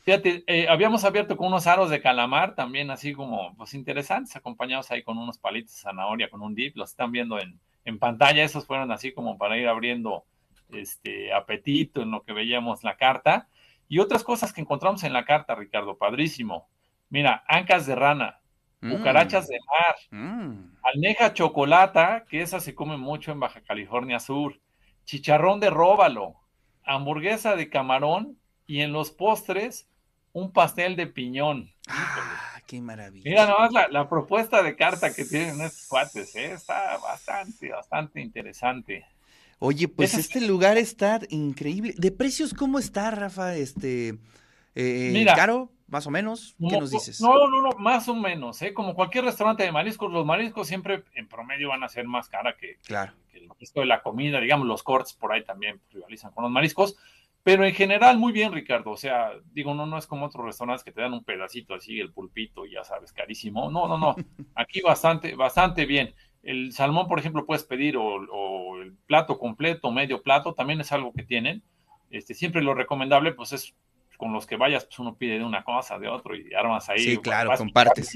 Fíjate, 0.05 0.45
eh, 0.47 0.69
habíamos 0.69 1.05
abierto 1.05 1.37
con 1.37 1.49
unos 1.49 1.67
aros 1.67 1.91
de 1.91 2.01
calamar 2.01 2.55
también 2.55 2.91
así 2.91 3.13
como, 3.13 3.55
pues 3.57 3.75
interesantes, 3.75 4.35
acompañados 4.37 4.91
ahí 4.91 5.03
con 5.03 5.19
unos 5.19 5.39
palitos 5.39 5.75
de 5.75 5.81
zanahoria, 5.81 6.31
con 6.31 6.41
un 6.41 6.55
dip, 6.55 6.77
los 6.77 6.91
están 6.91 7.13
viendo 7.13 7.39
en, 7.39 7.59
en 7.85 7.99
pantalla, 7.99 8.43
esos 8.43 8.67
fueron 8.67 8.91
así 8.91 9.13
como 9.13 9.37
para 9.37 9.59
ir 9.59 9.69
abriendo 9.69 10.25
este 10.71 11.33
apetito 11.33 12.03
en 12.03 12.11
lo 12.11 12.23
que 12.23 12.33
veíamos 12.33 12.85
la 12.85 12.97
carta. 12.97 13.49
Y 13.89 13.99
otras 13.99 14.23
cosas 14.23 14.53
que 14.53 14.61
encontramos 14.61 15.03
en 15.03 15.13
la 15.13 15.25
carta, 15.25 15.55
Ricardo, 15.55 15.99
padrísimo 15.99 16.69
Mira, 17.11 17.45
ancas 17.49 17.87
de 17.87 17.95
rana, 17.95 18.41
cucarachas 18.81 19.49
de 19.49 19.59
mar, 19.67 19.97
mm. 20.11 20.77
almeja 20.83 21.33
chocolata, 21.33 22.25
que 22.29 22.43
esa 22.43 22.61
se 22.61 22.75
come 22.75 22.97
mucho 22.97 23.33
en 23.33 23.41
Baja 23.41 23.61
California 23.63 24.21
Sur, 24.21 24.61
chicharrón 25.05 25.61
de 25.61 25.71
róbalo, 25.71 26.37
hamburguesa 26.85 27.57
de 27.57 27.69
camarón 27.69 28.39
y 28.67 28.81
en 28.83 28.93
los 28.93 29.11
postres 29.11 29.89
un 30.33 30.53
pastel 30.53 30.97
de 30.97 31.07
piñón. 31.07 31.73
Ah, 31.89 32.61
qué 32.67 32.81
maravilla. 32.81 33.29
Mira 33.29 33.47
nomás 33.47 33.73
la, 33.73 33.89
la, 33.89 34.09
propuesta 34.09 34.63
de 34.63 34.77
carta 34.77 35.15
que 35.15 35.25
tienen 35.25 35.61
estos 35.61 35.87
cuates, 35.89 36.37
¿eh? 36.37 36.53
está 36.53 36.99
bastante, 36.99 37.71
bastante 37.71 38.21
interesante. 38.21 39.07
Oye, 39.61 39.89
pues 39.89 40.15
este 40.15 40.41
lugar 40.41 40.79
está 40.79 41.21
increíble. 41.31 41.95
¿De 41.97 42.13
precios 42.13 42.55
cómo 42.55 42.79
está, 42.79 43.11
Rafa? 43.11 43.57
Este, 43.57 44.19
eh, 44.77 45.11
Mira, 45.13 45.35
¿Caro? 45.35 45.73
Más 45.89 46.07
o 46.07 46.11
menos. 46.11 46.55
¿Qué 46.69 46.79
nos 46.79 46.91
dices? 46.91 47.21
No, 47.21 47.49
no, 47.49 47.63
no, 47.63 47.71
más 47.79 48.09
o 48.09 48.15
menos. 48.15 48.61
¿eh? 48.63 48.75
Como 48.75 48.95
cualquier 48.95 49.25
restaurante 49.25 49.63
de 49.63 49.73
mariscos, 49.73 50.13
los 50.13 50.25
mariscos 50.25 50.69
siempre 50.69 51.05
en 51.15 51.29
promedio 51.29 51.71
van 51.71 51.83
a 51.83 51.89
ser 51.89 52.07
más 52.07 52.29
cara 52.29 52.57
que, 52.57 52.79
claro. 52.87 53.13
el 53.33 53.49
resto 53.59 53.81
de 53.81 53.87
la 53.87 54.03
comida. 54.03 54.41
Digamos, 54.41 54.67
los 54.67 54.83
cortes 54.83 55.15
por 55.15 55.33
ahí 55.33 55.45
también 55.45 55.81
rivalizan 55.91 56.31
con 56.33 56.45
los 56.45 56.53
mariscos. 56.53 56.97
Pero 57.43 57.65
en 57.65 57.73
general, 57.73 58.19
muy 58.19 58.33
bien, 58.33 58.53
Ricardo. 58.53 58.91
O 58.91 58.97
sea, 58.97 59.33
digo, 59.53 59.75
no, 59.75 59.87
no 59.87 59.97
es 59.97 60.07
como 60.07 60.27
otros 60.27 60.45
restaurantes 60.45 60.85
que 60.85 60.93
te 60.93 61.01
dan 61.01 61.15
un 61.15 61.25
pedacito 61.25 61.75
así, 61.75 61.99
el 61.99 62.13
pulpito, 62.13 62.67
ya 62.67 62.85
sabes, 62.85 63.13
carísimo. 63.13 63.71
No, 63.71 63.89
no, 63.89 63.97
no. 63.97 64.15
Aquí 64.55 64.83
bastante, 64.83 65.35
bastante 65.35 65.87
bien. 65.87 66.15
El 66.43 66.73
salmón, 66.73 67.09
por 67.09 67.19
ejemplo, 67.19 67.47
puedes 67.47 67.65
pedir 67.65 67.97
o, 67.97 68.05
o 68.05 68.79
el 68.83 68.95
plato 69.07 69.39
completo, 69.39 69.91
medio 69.91 70.23
plato, 70.23 70.53
también 70.53 70.81
es 70.83 70.93
algo 70.93 71.13
que 71.15 71.23
tienen. 71.23 71.63
Este, 72.11 72.35
siempre 72.35 72.63
lo 72.63 72.75
recomendable, 72.75 73.33
pues 73.33 73.53
es 73.53 73.75
con 74.19 74.33
los 74.33 74.47
que 74.47 74.57
vayas, 74.57 74.85
pues 74.85 74.99
uno 74.99 75.17
pide 75.17 75.39
de 75.39 75.45
una 75.45 75.63
cosa, 75.63 75.99
de 75.99 76.09
otro 76.09 76.37
y 76.37 76.53
armas 76.53 76.91
ahí. 76.91 76.99
Sí, 76.99 77.17
claro, 77.19 77.53
compartes. 77.57 78.15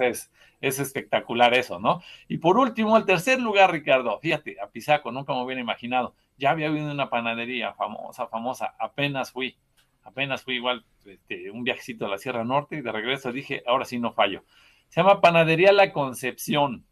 Es, 0.00 0.30
es, 0.60 0.78
espectacular 0.80 1.54
eso, 1.54 1.78
¿no? 1.78 2.02
Y 2.28 2.38
por 2.38 2.58
último, 2.58 2.96
el 2.96 3.06
tercer 3.06 3.40
lugar, 3.40 3.70
Ricardo, 3.70 4.18
fíjate, 4.18 4.56
a 4.60 4.66
Pisaco, 4.66 5.12
nunca 5.12 5.32
me 5.32 5.42
hubiera 5.42 5.60
imaginado. 5.60 6.14
Ya 6.36 6.50
había 6.50 6.66
habido 6.66 6.90
una 6.90 7.08
panadería 7.08 7.72
famosa, 7.74 8.26
famosa, 8.26 8.74
apenas 8.78 9.30
fui, 9.30 9.56
apenas 10.02 10.42
fui 10.42 10.56
igual 10.56 10.84
este, 11.04 11.48
un 11.52 11.62
viajecito 11.62 12.06
a 12.06 12.08
la 12.08 12.18
Sierra 12.18 12.44
Norte 12.44 12.76
y 12.76 12.80
de 12.80 12.90
regreso 12.90 13.30
dije, 13.30 13.62
ahora 13.66 13.84
sí 13.84 14.00
no 14.00 14.12
fallo. 14.12 14.42
Se 14.88 15.00
llama 15.00 15.20
Panadería 15.20 15.72
La 15.72 15.92
Concepción. 15.92 16.84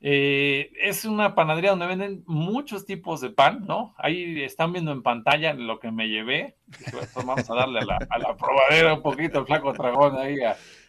Eh, 0.00 0.70
es 0.80 1.04
una 1.04 1.34
panadería 1.34 1.70
donde 1.70 1.86
venden 1.86 2.22
muchos 2.26 2.86
tipos 2.86 3.20
de 3.20 3.30
pan, 3.30 3.64
¿no? 3.66 3.94
Ahí 3.98 4.42
están 4.42 4.72
viendo 4.72 4.92
en 4.92 5.02
pantalla 5.02 5.54
lo 5.54 5.80
que 5.80 5.90
me 5.90 6.08
llevé. 6.08 6.56
Pues, 6.92 7.12
vamos 7.14 7.50
a 7.50 7.54
darle 7.54 7.80
a 7.80 8.18
la, 8.18 8.36
probadera 8.36 8.94
un 8.94 9.02
poquito 9.02 9.40
el 9.40 9.46
flaco 9.46 9.72
dragón 9.72 10.16
ahí. 10.16 10.36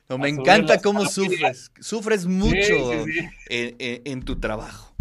no, 0.07 0.19
me 0.19 0.29
encanta 0.29 0.79
cómo 0.79 1.05
sufres. 1.05 1.71
Sufres 1.79 2.27
mucho 2.27 2.93
En, 3.49 4.21
tu 4.23 4.39
trabajo. 4.39 4.93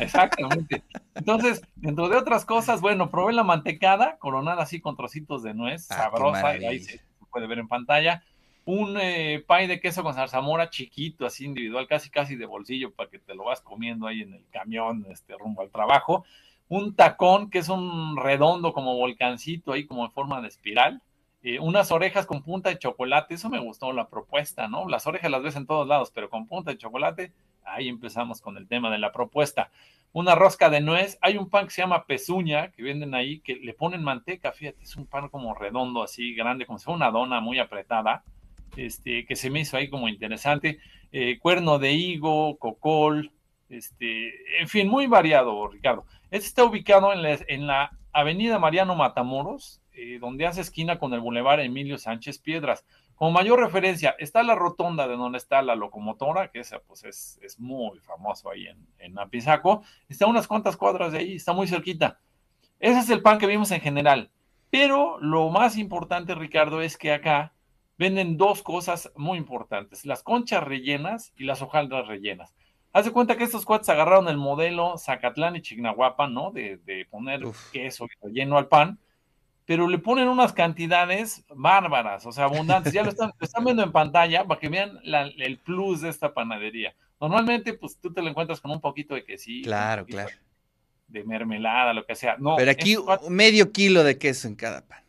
Exactamente. 0.00 0.82
Entonces, 1.14 1.60
dentro 1.76 2.08
de 2.08 2.16
otras 2.16 2.46
cosas, 2.46 2.80
bueno, 2.80 3.10
probé 3.10 3.34
la 3.34 3.44
mantecada, 3.44 4.16
coronada 4.18 4.62
así 4.62 4.80
con 4.80 4.96
trocitos 4.96 5.42
de 5.42 5.52
nuez, 5.52 5.90
Ah, 5.90 5.96
sabrosa, 5.96 6.56
y 6.56 6.64
ahí 6.64 6.78
se 6.80 7.00
puede 7.30 7.46
ver 7.46 7.58
en 7.58 7.68
pantalla. 7.68 8.22
Un 8.64 8.96
eh, 9.00 9.44
de 9.48 9.80
queso 9.80 10.02
con 10.04 10.14
zarzamora 10.14 10.70
chiquito, 10.70 11.26
así 11.26 11.44
individual, 11.44 11.88
casi 11.88 12.10
casi 12.10 12.36
de 12.36 12.46
bolsillo, 12.46 12.92
para 12.92 13.10
que 13.10 13.18
te 13.18 13.34
lo 13.34 13.44
vas 13.44 13.60
comiendo 13.60 14.06
ahí 14.06 14.22
en 14.22 14.34
el 14.34 14.44
camión, 14.50 15.04
este, 15.10 15.36
rumbo 15.36 15.62
al 15.62 15.70
trabajo. 15.70 16.24
Un 16.68 16.94
tacón, 16.94 17.50
que 17.50 17.58
es 17.58 17.68
un 17.68 18.16
redondo 18.16 18.72
como 18.72 18.96
volcancito, 18.96 19.72
ahí 19.72 19.84
como 19.84 20.04
en 20.04 20.12
forma 20.12 20.40
de 20.40 20.48
espiral. 20.48 21.02
Eh, 21.42 21.58
unas 21.58 21.90
orejas 21.90 22.24
con 22.24 22.44
punta 22.44 22.68
de 22.68 22.78
chocolate, 22.78 23.34
eso 23.34 23.50
me 23.50 23.58
gustó 23.58 23.92
la 23.92 24.08
propuesta, 24.08 24.68
¿no? 24.68 24.88
Las 24.88 25.08
orejas 25.08 25.28
las 25.28 25.42
ves 25.42 25.56
en 25.56 25.66
todos 25.66 25.88
lados, 25.88 26.12
pero 26.14 26.30
con 26.30 26.46
punta 26.46 26.70
de 26.70 26.78
chocolate, 26.78 27.32
ahí 27.64 27.88
empezamos 27.88 28.40
con 28.40 28.56
el 28.56 28.68
tema 28.68 28.90
de 28.90 28.98
la 28.98 29.10
propuesta. 29.10 29.70
Una 30.12 30.36
rosca 30.36 30.70
de 30.70 30.80
nuez, 30.80 31.18
hay 31.20 31.36
un 31.36 31.50
pan 31.50 31.64
que 31.64 31.72
se 31.72 31.82
llama 31.82 32.04
pezuña, 32.04 32.70
que 32.70 32.84
venden 32.84 33.14
ahí, 33.14 33.40
que 33.40 33.56
le 33.56 33.74
ponen 33.74 34.04
manteca, 34.04 34.52
fíjate, 34.52 34.84
es 34.84 34.94
un 34.94 35.06
pan 35.06 35.30
como 35.30 35.52
redondo, 35.52 36.04
así 36.04 36.32
grande, 36.34 36.64
como 36.64 36.78
si 36.78 36.84
fuera 36.84 36.96
una 36.96 37.10
dona 37.10 37.40
muy 37.40 37.58
apretada, 37.58 38.22
este, 38.76 39.24
que 39.26 39.36
se 39.36 39.50
me 39.50 39.60
hizo 39.60 39.76
ahí 39.76 39.88
como 39.88 40.08
interesante. 40.08 40.78
Eh, 41.12 41.38
cuerno 41.38 41.78
de 41.78 41.92
higo, 41.92 42.58
cocol, 42.58 43.32
este, 43.68 44.60
en 44.60 44.68
fin, 44.68 44.88
muy 44.88 45.06
variado, 45.06 45.68
Ricardo. 45.68 46.04
Este 46.30 46.46
está 46.46 46.64
ubicado 46.64 47.12
en 47.12 47.22
la, 47.22 47.38
en 47.48 47.66
la 47.66 47.98
avenida 48.12 48.58
Mariano 48.58 48.94
Matamoros, 48.94 49.80
eh, 49.92 50.18
donde 50.20 50.46
hace 50.46 50.60
esquina 50.60 50.98
con 50.98 51.12
el 51.14 51.20
Boulevard 51.20 51.60
Emilio 51.60 51.98
Sánchez 51.98 52.38
Piedras. 52.38 52.84
Como 53.14 53.30
mayor 53.30 53.60
referencia, 53.60 54.16
está 54.18 54.42
la 54.42 54.54
rotonda 54.54 55.06
de 55.06 55.16
donde 55.16 55.38
está 55.38 55.62
la 55.62 55.76
locomotora, 55.76 56.48
que 56.48 56.60
esa 56.60 56.80
pues 56.80 57.04
es, 57.04 57.38
es 57.42 57.60
muy 57.60 57.98
famoso 58.00 58.50
ahí 58.50 58.66
en, 58.66 58.86
en 58.98 59.18
Apizaco. 59.18 59.82
Está 60.08 60.26
unas 60.26 60.48
cuantas 60.48 60.76
cuadras 60.76 61.12
de 61.12 61.18
ahí, 61.18 61.36
está 61.36 61.52
muy 61.52 61.68
cerquita. 61.68 62.18
Ese 62.80 62.98
es 62.98 63.10
el 63.10 63.22
pan 63.22 63.38
que 63.38 63.46
vimos 63.46 63.70
en 63.70 63.80
general. 63.80 64.30
Pero 64.70 65.20
lo 65.20 65.50
más 65.50 65.76
importante, 65.76 66.34
Ricardo, 66.34 66.80
es 66.80 66.96
que 66.96 67.12
acá 67.12 67.52
venden 68.02 68.36
dos 68.36 68.62
cosas 68.62 69.12
muy 69.16 69.38
importantes, 69.38 70.04
las 70.04 70.22
conchas 70.24 70.64
rellenas 70.64 71.32
y 71.36 71.44
las 71.44 71.62
hojaldras 71.62 72.08
rellenas. 72.08 72.52
Haz 72.92 73.04
de 73.04 73.12
cuenta 73.12 73.36
que 73.36 73.44
estos 73.44 73.64
cuates 73.64 73.88
agarraron 73.88 74.26
el 74.28 74.36
modelo 74.36 74.98
Zacatlán 74.98 75.54
y 75.56 75.62
Chignahuapan, 75.62 76.34
¿no? 76.34 76.50
De, 76.50 76.78
de 76.78 77.06
poner 77.08 77.44
Uf. 77.46 77.70
queso 77.70 78.06
y 78.06 78.26
relleno 78.26 78.58
al 78.58 78.66
pan, 78.66 78.98
pero 79.64 79.86
le 79.88 79.98
ponen 79.98 80.26
unas 80.28 80.52
cantidades 80.52 81.44
bárbaras, 81.48 82.26
o 82.26 82.32
sea, 82.32 82.44
abundantes. 82.46 82.92
Ya 82.92 83.04
lo 83.04 83.10
están, 83.10 83.30
lo 83.38 83.44
están 83.44 83.64
viendo 83.64 83.84
en 83.84 83.92
pantalla 83.92 84.44
para 84.44 84.58
que 84.60 84.68
vean 84.68 84.98
la- 85.04 85.22
el 85.38 85.58
plus 85.58 86.00
de 86.00 86.08
esta 86.08 86.34
panadería. 86.34 86.94
Normalmente, 87.20 87.72
pues 87.74 87.96
tú 87.98 88.12
te 88.12 88.20
lo 88.20 88.28
encuentras 88.28 88.60
con 88.60 88.72
un 88.72 88.80
poquito 88.80 89.14
de 89.14 89.24
quesillo, 89.24 89.64
Claro, 89.64 90.04
claro. 90.04 90.30
de 91.06 91.22
mermelada, 91.24 91.94
lo 91.94 92.04
que 92.04 92.16
sea. 92.16 92.36
No, 92.38 92.56
Pero 92.56 92.70
aquí 92.72 92.96
cuates- 92.96 93.28
medio 93.30 93.70
kilo 93.70 94.02
de 94.02 94.18
queso 94.18 94.48
en 94.48 94.56
cada 94.56 94.80
pan. 94.86 95.01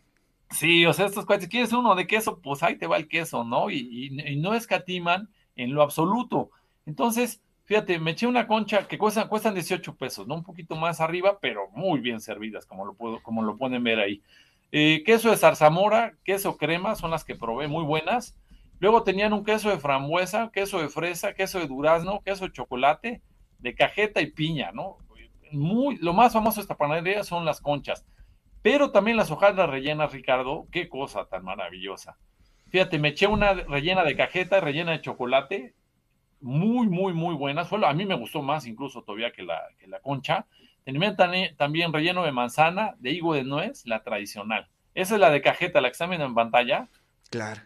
Sí, 0.54 0.86
o 0.86 0.94
sea, 0.94 1.08
estos 1.08 1.26
cuates, 1.26 1.48
¿quieres 1.48 1.74
uno 1.74 1.96
de 1.96 2.06
queso? 2.06 2.40
Pues 2.40 2.62
ahí 2.62 2.78
te 2.78 2.86
va 2.86 2.98
el 2.98 3.08
queso, 3.08 3.44
¿no? 3.44 3.72
Y, 3.72 4.12
no 4.38 4.54
escatiman 4.54 5.30
en 5.56 5.74
lo 5.74 5.82
absoluto. 5.82 6.52
Entonces, 6.86 7.42
fíjate, 7.66 7.98
me 8.00 8.12
eché 8.12 8.28
una 8.28 8.48
concha 8.48 8.88
que 8.88 8.98
cuestan, 8.98 9.28
cuestan 9.30 9.56
18 9.56 9.96
pesos, 9.96 10.28
¿no? 10.28 10.36
Un 10.36 10.44
poquito 10.44 10.76
más 10.76 11.02
arriba, 11.02 11.40
pero 11.42 11.70
muy 11.72 12.00
bien 12.02 12.22
servidas, 12.22 12.66
como 12.66 12.86
lo, 12.86 12.94
puedo, 12.94 13.22
como 13.24 13.42
lo 13.42 13.58
pueden 13.58 13.84
ver 13.84 14.00
ahí. 14.00 14.22
Eh, 14.72 15.04
queso 15.06 15.32
de 15.32 15.38
zarzamora, 15.38 16.16
queso 16.24 16.58
crema, 16.58 16.96
son 16.96 17.12
las 17.12 17.24
que 17.24 17.36
probé, 17.36 17.68
muy 17.68 17.84
buenas. 17.84 18.36
Luego 18.80 19.04
tenían 19.04 19.34
un 19.34 19.44
queso 19.44 19.70
de 19.70 19.80
frambuesa, 19.80 20.52
queso 20.54 20.80
de 20.80 20.90
fresa, 20.90 21.34
queso 21.34 21.60
de 21.60 21.68
durazno, 21.68 22.22
queso 22.24 22.46
de 22.46 22.52
chocolate, 22.52 23.22
de 23.60 23.76
cajeta 23.76 24.22
y 24.22 24.32
piña, 24.32 24.72
¿no? 24.72 24.98
Muy, 25.52 25.98
lo 25.98 26.14
más 26.14 26.34
famoso 26.34 26.58
de 26.58 26.64
esta 26.64 26.78
panadería 26.78 27.24
son 27.24 27.46
las 27.46 27.62
conchas. 27.62 28.06
Pero 28.63 28.91
también 28.91 29.17
las 29.17 29.29
hojaldras 29.29 29.70
rellenas, 29.70 30.13
Ricardo, 30.13 30.67
qué 30.72 30.89
cosa 30.89 31.25
tan 31.25 31.43
maravillosa. 31.43 32.17
Fíjate, 32.70 32.98
me 32.98 33.10
eché 33.10 33.27
una 33.27 33.53
rellena 33.53 34.03
de 34.03 34.15
cajeta, 34.15 34.62
rellena 34.62 34.93
de 34.93 35.01
chocolate, 35.01 35.75
muy, 36.39 36.88
muy, 36.88 37.13
muy 37.13 37.36
buena. 37.36 37.65
Solo 37.65 37.88
a 37.88 37.93
mí 37.93 38.05
me 38.05 38.15
gustó 38.15 38.41
más 38.41 38.65
incluso 38.65 39.03
todavía 39.03 39.32
que 39.32 39.43
la, 39.43 39.62
que 39.77 39.88
la 39.88 40.00
concha. 40.00 40.48
Tenía 40.86 41.15
también, 41.15 41.93
relleno 41.93 42.24
de 42.24 42.32
manzana, 42.32 42.96
de 43.00 43.12
higo 43.12 43.34
de 43.34 43.43
nuez, 43.43 43.86
la 43.86 44.01
tradicional. 44.01 44.70
Esa 44.96 45.15
es 45.15 45.22
la 45.22 45.29
de 45.29 45.41
cajeta, 45.41 45.82
la 45.82 45.89
que 45.89 45.93
están 45.93 46.10
viendo 46.10 46.25
en 46.25 46.34
pantalla. 46.34 46.89
Claro. 47.29 47.62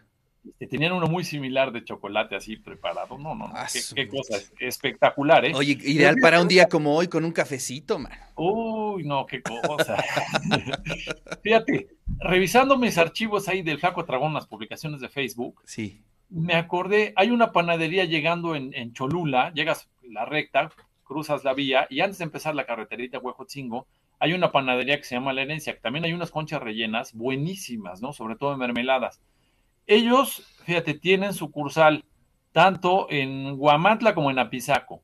Este, 0.48 0.66
tenían 0.66 0.92
uno 0.92 1.06
muy 1.06 1.24
similar 1.24 1.72
de 1.72 1.84
chocolate 1.84 2.34
así 2.36 2.56
preparado. 2.56 3.18
No, 3.18 3.34
no. 3.34 3.50
Ah, 3.54 3.66
Qué, 3.72 3.80
qué 3.94 4.08
cosa 4.08 4.36
espectacular, 4.60 5.44
¿eh? 5.44 5.52
Oye, 5.54 5.76
ideal 5.82 6.16
para 6.20 6.40
un 6.40 6.48
día 6.48 6.68
como 6.68 6.94
hoy 6.96 7.08
con 7.08 7.24
un 7.24 7.32
cafecito, 7.32 7.98
man. 7.98 8.12
Uy, 8.36 9.04
no, 9.04 9.26
qué 9.26 9.42
cosa. 9.42 9.96
Fíjate, 11.42 11.88
revisando 12.20 12.76
mis 12.78 12.98
archivos 12.98 13.48
ahí 13.48 13.62
del 13.62 13.78
Flaco 13.78 14.02
Dragón, 14.04 14.34
las 14.34 14.46
publicaciones 14.46 15.00
de 15.00 15.08
Facebook, 15.08 15.60
Sí. 15.64 16.02
me 16.30 16.54
acordé, 16.54 17.12
hay 17.16 17.30
una 17.30 17.52
panadería 17.52 18.04
llegando 18.04 18.54
en, 18.54 18.74
en 18.74 18.92
Cholula, 18.92 19.52
llegas 19.54 19.88
la 20.02 20.24
recta, 20.24 20.70
cruzas 21.04 21.44
la 21.44 21.54
vía 21.54 21.86
y 21.90 22.00
antes 22.00 22.18
de 22.18 22.24
empezar 22.24 22.54
la 22.54 22.66
carreterita 22.66 23.18
Huejotzingo, 23.18 23.86
hay 24.20 24.32
una 24.32 24.50
panadería 24.50 24.96
que 24.98 25.04
se 25.04 25.14
llama 25.14 25.32
La 25.32 25.42
Herencia, 25.42 25.74
que 25.74 25.80
también 25.80 26.04
hay 26.04 26.12
unas 26.12 26.30
conchas 26.30 26.60
rellenas 26.60 27.14
buenísimas, 27.14 28.02
¿no? 28.02 28.12
Sobre 28.12 28.34
todo 28.36 28.52
en 28.52 28.58
mermeladas. 28.58 29.20
Ellos, 29.88 30.46
fíjate, 30.64 30.94
tienen 30.94 31.32
sucursal 31.32 32.04
tanto 32.52 33.06
en 33.10 33.56
Guamantla 33.56 34.14
como 34.14 34.30
en 34.30 34.38
Apizaco. 34.38 35.02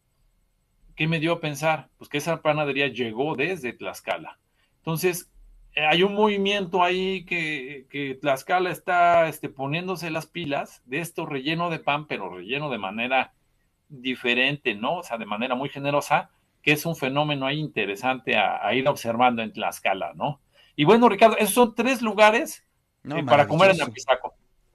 ¿Qué 0.94 1.08
me 1.08 1.18
dio 1.18 1.32
a 1.32 1.40
pensar? 1.40 1.88
Pues 1.96 2.08
que 2.08 2.18
esa 2.18 2.42
panadería 2.42 2.88
llegó 2.88 3.34
desde 3.34 3.72
Tlaxcala. 3.72 4.38
Entonces, 4.76 5.32
eh, 5.74 5.86
hay 5.86 6.02
un 6.02 6.14
movimiento 6.14 6.84
ahí 6.84 7.24
que, 7.24 7.86
que 7.90 8.14
Tlaxcala 8.14 8.70
está 8.70 9.26
este, 9.26 9.48
poniéndose 9.48 10.10
las 10.10 10.26
pilas 10.26 10.82
de 10.84 11.00
esto 11.00 11.24
relleno 11.24 11.70
de 11.70 11.78
pan, 11.78 12.06
pero 12.06 12.28
relleno 12.28 12.68
de 12.68 12.78
manera 12.78 13.32
diferente, 13.88 14.74
¿no? 14.74 14.98
O 14.98 15.02
sea, 15.02 15.16
de 15.16 15.26
manera 15.26 15.54
muy 15.54 15.70
generosa, 15.70 16.30
que 16.62 16.72
es 16.72 16.84
un 16.84 16.94
fenómeno 16.94 17.46
ahí 17.46 17.58
interesante 17.58 18.36
a, 18.36 18.64
a 18.64 18.74
ir 18.74 18.86
observando 18.86 19.42
en 19.42 19.52
Tlaxcala, 19.52 20.12
¿no? 20.14 20.40
Y 20.76 20.84
bueno, 20.84 21.08
Ricardo, 21.08 21.36
esos 21.38 21.54
son 21.54 21.74
tres 21.74 22.02
lugares 22.02 22.64
No, 23.02 23.16
eh, 23.16 23.24
para 23.24 23.48
comer 23.48 23.70
en. 23.70 23.82
Apizaco. 23.82 24.33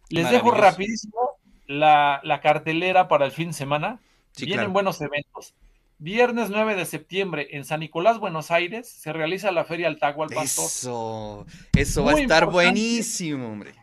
Les 0.10 0.30
dejo 0.30 0.52
rapidísimo 0.52 1.38
la, 1.68 2.20
la 2.24 2.42
cartelera 2.42 3.08
para 3.08 3.26
el 3.26 3.32
fin 3.32 3.48
de 3.50 3.54
semana. 3.54 4.00
Sí, 4.32 4.46
Vienen 4.46 4.66
claro. 4.66 4.74
buenos 4.74 5.02
eventos. 5.02 5.54
Viernes 5.98 6.50
9 6.50 6.76
de 6.76 6.86
septiembre 6.86 7.48
en 7.52 7.66
San 7.66 7.82
Nicolás, 7.82 8.20
Buenos 8.20 8.52
Aires, 8.52 8.88
se 8.90 9.12
realiza 9.12 9.52
la 9.52 9.66
Feria 9.66 9.88
Altagua 9.88 10.28
al 10.28 10.34
Pastor. 10.34 10.66
Eso, 10.66 11.46
eso 11.76 12.04
va 12.06 12.12
a 12.12 12.14
estar 12.14 12.44
importante. 12.44 12.54
buenísimo, 12.54 13.48
hombre. 13.48 13.74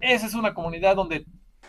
Esa 0.00 0.26
es 0.26 0.34
una 0.34 0.54
comunidad 0.54 0.96
donde 0.96 1.24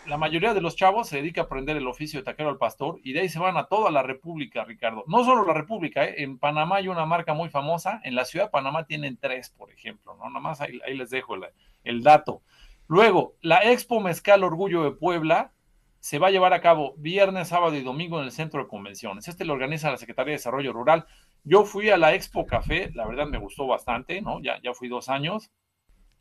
la 0.08 0.18
mayoría 0.18 0.54
de 0.56 0.62
los 0.62 0.76
chavos 0.76 1.08
se 1.08 1.18
dedica 1.18 1.42
a 1.42 1.44
aprender 1.46 1.78
el 1.78 1.88
oficio 1.88 2.20
de 2.20 2.24
taquero 2.26 2.50
al 2.50 2.58
pastor 2.58 3.00
y 3.04 3.14
de 3.14 3.22
ahí 3.22 3.30
se 3.30 3.38
van 3.40 3.56
a 3.56 3.66
toda 3.66 3.92
la 3.92 4.02
República, 4.02 4.66
Ricardo. 4.66 5.04
No 5.08 5.24
solo 5.24 5.46
la 5.46 5.54
República, 5.54 6.06
¿eh? 6.06 6.16
en 6.24 6.40
Panamá 6.40 6.78
hay 6.78 6.88
una 6.88 7.06
marca 7.06 7.34
muy 7.36 7.50
famosa, 7.50 8.02
en 8.04 8.16
la 8.16 8.26
ciudad 8.26 8.46
de 8.46 8.52
Panamá 8.52 8.86
tienen 8.86 9.18
tres, 9.18 9.50
por 9.50 9.72
ejemplo, 9.72 10.16
¿no? 10.16 10.28
Nada 10.28 10.40
más 10.40 10.60
ahí, 10.60 10.80
ahí 10.86 10.98
les 10.98 11.12
dejo 11.12 11.36
el, 11.36 11.44
el 11.84 12.02
dato. 12.02 12.42
Luego, 12.88 13.36
la 13.42 13.72
Expo 13.72 14.00
Mezcal 14.00 14.44
Orgullo 14.44 14.84
de 14.84 14.92
Puebla 14.92 15.54
se 16.00 16.20
va 16.20 16.28
a 16.28 16.32
llevar 16.32 16.54
a 16.54 16.60
cabo 16.60 16.96
viernes, 16.98 17.48
sábado 17.48 17.75
y 17.75 17.82
domingo 17.82 18.20
en 18.20 18.25
el 18.25 18.32
centro 18.32 18.62
de 18.62 18.68
convenciones. 18.68 19.28
Este 19.28 19.46
lo 19.46 19.54
organiza 19.54 19.90
la 19.90 19.98
Secretaría 19.98 20.32
de 20.32 20.38
Desarrollo 20.38 20.74
Rural. 20.74 21.06
Yo 21.46 21.63
fui 21.63 21.90
a 21.90 21.98
la 21.98 22.13
Expo 22.13 22.46
Café, 22.46 22.92
la 22.94 23.08
verdad 23.08 23.28
me 23.28 23.38
gustó 23.38 23.68
bastante, 23.68 24.22
¿no? 24.22 24.42
Ya, 24.42 24.62
ya 24.62 24.74
fui 24.74 24.90
dos 24.90 25.08
años. 25.08 25.50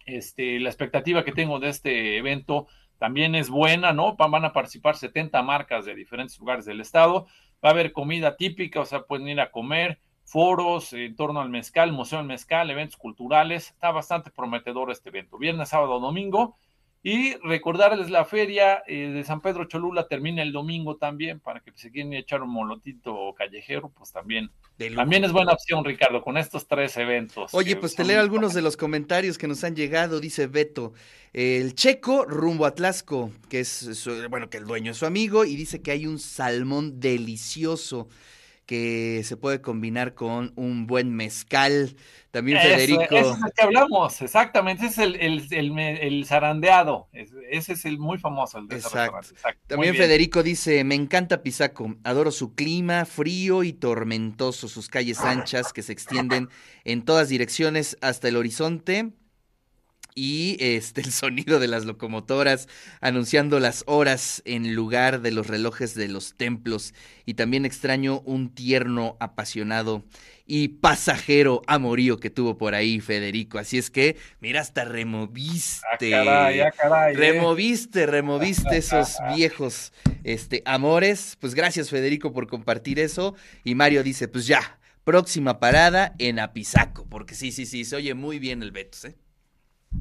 Este, 0.06 0.60
la 0.60 0.68
expectativa 0.68 1.24
que 1.24 1.32
tengo 1.32 1.58
de 1.58 1.68
este 1.68 2.16
evento 2.16 2.68
también 2.98 3.34
es 3.34 3.50
buena, 3.50 3.92
¿no? 3.92 4.14
Van 4.14 4.44
a 4.44 4.52
participar 4.52 4.96
70 4.96 5.42
marcas 5.42 5.84
de 5.84 5.96
diferentes 5.96 6.38
lugares 6.38 6.64
del 6.64 6.80
estado. 6.80 7.26
Va 7.64 7.70
a 7.70 7.72
haber 7.72 7.92
comida 7.92 8.36
típica, 8.36 8.80
o 8.80 8.84
sea, 8.84 9.02
pueden 9.02 9.26
ir 9.26 9.40
a 9.40 9.50
comer, 9.50 9.98
foros 10.24 10.92
en 10.92 11.14
torno 11.16 11.40
al 11.40 11.50
mezcal, 11.50 11.92
Museo 11.92 12.18
del 12.18 12.26
Mezcal, 12.28 12.70
eventos 12.70 12.96
culturales. 12.96 13.68
Está 13.68 13.90
bastante 13.90 14.30
prometedor 14.30 14.90
este 14.90 15.10
evento. 15.10 15.38
Viernes, 15.38 15.68
sábado, 15.68 16.00
domingo. 16.00 16.56
Y 17.04 17.34
recordarles 17.38 18.10
la 18.10 18.24
feria 18.24 18.84
eh, 18.86 19.08
de 19.08 19.24
San 19.24 19.40
Pedro 19.40 19.64
Cholula 19.64 20.06
termina 20.06 20.40
el 20.40 20.52
domingo 20.52 20.98
también, 20.98 21.40
para 21.40 21.58
que 21.58 21.72
si 21.74 21.90
quieren 21.90 22.12
echar 22.12 22.42
un 22.42 22.50
molotito 22.50 23.34
callejero, 23.36 23.88
pues 23.88 24.12
también, 24.12 24.52
también 24.94 25.24
es 25.24 25.32
buena 25.32 25.52
opción, 25.52 25.84
Ricardo, 25.84 26.22
con 26.22 26.36
estos 26.38 26.68
tres 26.68 26.96
eventos. 26.96 27.52
Oye, 27.54 27.74
pues 27.74 27.96
te 27.96 28.04
leo 28.04 28.20
algunos 28.20 28.54
de 28.54 28.62
los 28.62 28.76
comentarios 28.76 29.36
que 29.36 29.48
nos 29.48 29.64
han 29.64 29.74
llegado, 29.74 30.20
dice 30.20 30.46
Beto. 30.46 30.92
El 31.32 31.74
checo 31.74 32.24
rumbo 32.24 32.66
a 32.66 32.74
Tlaxco, 32.76 33.32
que 33.50 33.60
es, 33.60 33.68
su- 33.68 34.28
bueno, 34.30 34.48
que 34.48 34.58
el 34.58 34.64
dueño 34.64 34.92
es 34.92 34.98
su 34.98 35.06
amigo, 35.06 35.44
y 35.44 35.56
dice 35.56 35.82
que 35.82 35.90
hay 35.90 36.06
un 36.06 36.20
salmón 36.20 37.00
delicioso. 37.00 38.08
Que 38.66 39.22
se 39.24 39.36
puede 39.36 39.60
combinar 39.60 40.14
con 40.14 40.52
un 40.56 40.86
buen 40.86 41.14
mezcal. 41.14 41.96
También 42.30 42.58
Eso, 42.58 42.68
Federico. 42.68 43.02
ese 43.10 43.30
es 43.30 43.36
el 43.44 43.52
que 43.54 43.62
hablamos, 43.62 44.22
exactamente. 44.22 44.86
Ese 44.86 45.02
es 45.02 45.20
el, 45.20 45.48
el, 45.52 45.78
el, 45.78 45.78
el 45.78 46.26
zarandeado. 46.26 47.08
Ese 47.12 47.72
es 47.74 47.84
el 47.84 47.98
muy 47.98 48.18
famoso, 48.18 48.58
el 48.58 48.68
de 48.68 48.76
ese 48.76 48.86
Exacto. 48.88 49.28
Muy 49.42 49.56
También. 49.66 49.96
Federico 49.96 50.42
dice, 50.42 50.84
me 50.84 50.94
encanta 50.94 51.42
Pisaco, 51.42 51.96
adoro 52.04 52.30
su 52.30 52.54
clima 52.54 53.04
frío 53.04 53.62
y 53.64 53.72
tormentoso, 53.72 54.68
sus 54.68 54.88
calles 54.88 55.20
anchas 55.20 55.72
que 55.72 55.82
se 55.82 55.92
extienden 55.92 56.48
en 56.84 57.04
todas 57.04 57.28
direcciones 57.28 57.98
hasta 58.00 58.28
el 58.28 58.36
horizonte 58.36 59.12
y 60.14 60.56
este 60.60 61.00
el 61.00 61.12
sonido 61.12 61.58
de 61.58 61.68
las 61.68 61.84
locomotoras 61.84 62.68
anunciando 63.00 63.58
las 63.60 63.84
horas 63.86 64.42
en 64.44 64.74
lugar 64.74 65.20
de 65.20 65.30
los 65.30 65.46
relojes 65.46 65.94
de 65.94 66.08
los 66.08 66.34
templos 66.34 66.94
y 67.26 67.34
también 67.34 67.64
extraño 67.64 68.20
un 68.24 68.54
tierno 68.54 69.16
apasionado 69.20 70.04
y 70.46 70.68
pasajero 70.68 71.62
amorío 71.66 72.18
que 72.18 72.30
tuvo 72.30 72.58
por 72.58 72.74
ahí 72.74 73.00
Federico, 73.00 73.58
así 73.58 73.78
es 73.78 73.90
que 73.90 74.16
mira 74.40 74.60
hasta 74.60 74.82
Ah, 74.82 74.84
removiste 74.84 76.10
caray, 76.10 76.60
ah, 76.60 76.70
caray, 76.70 77.14
eh. 77.14 77.16
Removiste, 77.16 78.06
removiste 78.06 78.76
esos 78.76 79.16
viejos 79.34 79.92
este, 80.24 80.62
amores. 80.64 81.36
Pues 81.40 81.54
gracias, 81.54 81.90
Federico, 81.90 82.32
por 82.32 82.46
compartir 82.46 82.98
eso. 82.98 83.34
Y 83.64 83.74
Mario 83.74 84.02
dice: 84.02 84.28
Pues 84.28 84.46
ya, 84.46 84.78
próxima 85.04 85.58
parada 85.58 86.14
en 86.18 86.38
Apizaco. 86.38 87.06
Porque 87.08 87.34
sí, 87.34 87.52
sí, 87.52 87.66
sí, 87.66 87.84
se 87.84 87.96
oye 87.96 88.14
muy 88.14 88.38
bien 88.38 88.62
el 88.62 88.72
Betos, 88.72 89.04
¿eh? 89.04 89.16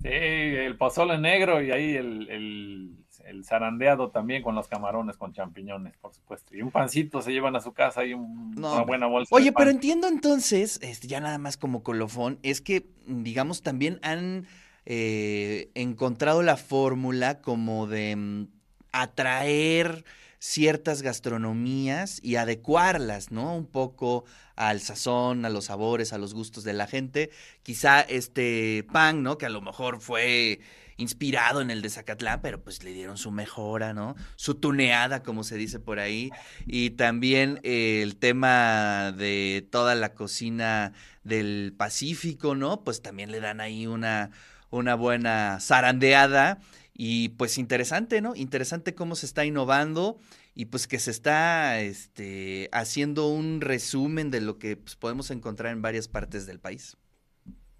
Sí, 0.01 0.07
el 0.09 0.77
pozole 0.77 1.17
negro 1.19 1.61
y 1.61 1.71
ahí 1.71 1.95
el, 1.95 2.29
el, 2.29 2.95
el 3.25 3.45
zarandeado 3.45 4.09
también 4.09 4.41
con 4.41 4.55
los 4.55 4.67
camarones 4.67 5.17
con 5.17 5.31
champiñones, 5.33 5.95
por 5.97 6.13
supuesto. 6.13 6.55
Y 6.55 6.61
un 6.61 6.71
pancito 6.71 7.21
se 7.21 7.31
llevan 7.31 7.55
a 7.55 7.61
su 7.61 7.73
casa 7.73 8.03
y 8.03 8.13
un- 8.13 8.51
No, 8.55 8.73
una 8.73 8.83
buena 8.83 9.05
bolsa. 9.07 9.35
Oye, 9.35 9.45
de 9.45 9.51
pero 9.53 9.69
entiendo 9.69 10.07
entonces, 10.07 10.79
este, 10.81 11.07
ya 11.07 11.19
nada 11.19 11.37
más 11.37 11.57
como 11.57 11.83
colofón, 11.83 12.39
es 12.41 12.61
que, 12.61 12.87
digamos, 13.05 13.61
también 13.61 13.99
han 14.01 14.47
eh, 14.85 15.69
encontrado 15.75 16.41
la 16.41 16.57
fórmula 16.57 17.41
como 17.41 17.85
de 17.85 18.15
mm, 18.15 18.47
atraer 18.91 20.03
ciertas 20.41 21.03
gastronomías 21.03 22.19
y 22.23 22.35
adecuarlas, 22.35 23.31
¿no? 23.31 23.55
Un 23.55 23.67
poco 23.67 24.25
al 24.55 24.81
sazón, 24.81 25.45
a 25.45 25.49
los 25.49 25.65
sabores, 25.65 26.13
a 26.13 26.17
los 26.17 26.33
gustos 26.33 26.63
de 26.63 26.73
la 26.73 26.87
gente. 26.87 27.29
Quizá 27.61 28.01
este 28.01 28.83
pan, 28.91 29.21
¿no? 29.21 29.37
Que 29.37 29.45
a 29.45 29.49
lo 29.49 29.61
mejor 29.61 30.01
fue 30.01 30.59
inspirado 30.97 31.61
en 31.61 31.69
el 31.69 31.83
de 31.83 31.91
Zacatlán, 31.91 32.41
pero 32.41 32.59
pues 32.59 32.83
le 32.83 32.91
dieron 32.91 33.17
su 33.17 33.29
mejora, 33.29 33.93
¿no? 33.93 34.15
Su 34.35 34.55
tuneada, 34.55 35.21
como 35.21 35.43
se 35.43 35.57
dice 35.57 35.79
por 35.79 35.99
ahí. 35.99 36.31
Y 36.65 36.91
también 36.91 37.59
el 37.61 38.15
tema 38.15 39.11
de 39.11 39.67
toda 39.69 39.93
la 39.93 40.15
cocina 40.15 40.93
del 41.23 41.75
Pacífico, 41.77 42.55
¿no? 42.55 42.83
Pues 42.83 43.03
también 43.03 43.31
le 43.31 43.41
dan 43.41 43.61
ahí 43.61 43.85
una, 43.85 44.31
una 44.71 44.95
buena 44.95 45.59
zarandeada. 45.59 46.57
Y 47.03 47.29
pues 47.29 47.57
interesante, 47.57 48.21
¿no? 48.21 48.35
Interesante 48.35 48.93
cómo 48.93 49.15
se 49.15 49.25
está 49.25 49.43
innovando 49.43 50.19
y 50.53 50.65
pues 50.65 50.85
que 50.85 50.99
se 50.99 51.09
está 51.09 51.79
este, 51.79 52.69
haciendo 52.71 53.27
un 53.27 53.59
resumen 53.59 54.29
de 54.29 54.39
lo 54.39 54.59
que 54.59 54.77
pues, 54.77 54.97
podemos 54.97 55.31
encontrar 55.31 55.73
en 55.73 55.81
varias 55.81 56.07
partes 56.07 56.45
del 56.45 56.59
país. 56.59 56.97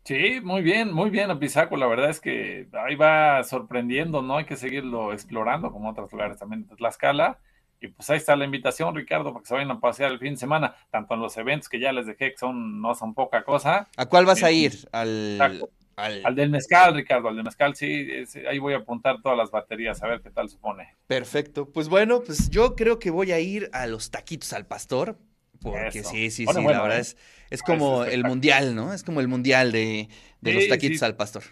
Sí, 0.06 0.42
muy 0.42 0.64
bien, 0.64 0.92
muy 0.92 1.12
bien, 1.12 1.30
Apizaco. 1.30 1.78
La 1.78 1.86
verdad 1.86 2.10
es 2.10 2.20
que 2.20 2.68
ahí 2.74 2.96
va 2.96 3.44
sorprendiendo, 3.44 4.24
¿no? 4.24 4.38
Hay 4.38 4.46
que 4.46 4.56
seguirlo 4.56 5.14
explorando, 5.14 5.72
como 5.72 5.92
otros 5.92 6.12
lugares 6.12 6.40
también 6.40 6.68
de 6.68 6.76
Tlaxcala. 6.76 7.38
Y 7.80 7.90
pues 7.90 8.10
ahí 8.10 8.18
está 8.18 8.36
la 8.36 8.46
invitación, 8.46 8.96
Ricardo, 8.96 9.34
para 9.34 9.44
que 9.44 9.50
se 9.50 9.54
vayan 9.54 9.70
a 9.70 9.80
pasear 9.80 10.12
el 10.12 10.18
fin 10.18 10.32
de 10.34 10.38
semana, 10.38 10.74
tanto 10.90 11.14
en 11.14 11.20
los 11.20 11.38
eventos 11.38 11.70
que 11.70 11.80
ya 11.80 11.92
les 11.92 12.08
dejé, 12.08 12.32
que 12.32 12.38
son, 12.40 12.82
no 12.82 12.96
son 12.96 13.14
poca 13.14 13.44
cosa. 13.44 13.88
¿A 13.98 14.08
cuál 14.08 14.26
vas 14.26 14.42
a 14.42 14.48
Sí. 14.48 14.56
ir? 14.64 14.90
Al. 14.92 15.70
Al- 15.96 16.26
Al 16.26 16.36
del 16.36 16.50
mezcal, 16.50 16.96
Ricardo, 16.96 17.28
al 17.30 17.36
del 17.36 17.44
mezcal, 17.46 17.76
sí, 17.76 18.08
ahí 18.50 18.60
voy 18.60 18.74
a 18.74 18.78
apuntar 18.78 19.22
todas 19.22 19.38
las 19.38 19.52
baterías, 19.52 20.02
a 20.04 20.08
ver 20.08 20.22
qué 20.22 20.32
tal 20.32 20.50
supone. 20.50 20.98
Perfecto. 21.08 21.70
Pues 21.72 21.90
bueno, 21.90 22.22
pues 22.24 22.50
yo 22.50 22.76
creo 22.76 22.98
que 23.00 23.10
voy 23.12 23.32
a 23.32 23.40
ir 23.40 23.70
a 23.74 23.86
los 23.88 24.12
taquitos 24.12 24.54
al 24.54 24.66
pastor. 24.68 25.18
Porque 25.62 26.00
Eso. 26.00 26.10
sí, 26.10 26.32
sí, 26.32 26.46
Bueno, 26.46 26.60
sí, 26.60 26.64
bueno, 26.64 26.80
la 26.80 26.84
verdad 26.84 26.98
¿eh? 26.98 27.02
es, 27.02 27.18
es 27.52 27.62
como 27.62 28.04
el 28.06 28.24
mundial, 28.24 28.74
¿no? 28.74 28.94
Es 28.94 29.04
como 29.04 29.20
el 29.20 29.28
mundial 29.28 29.72
de, 29.72 30.10
de 30.42 30.52
Sí, 30.52 30.56
los 30.56 30.68
taquitos 30.68 31.00
sí. 31.00 31.06
al 31.06 31.16
pastor. 31.16 31.44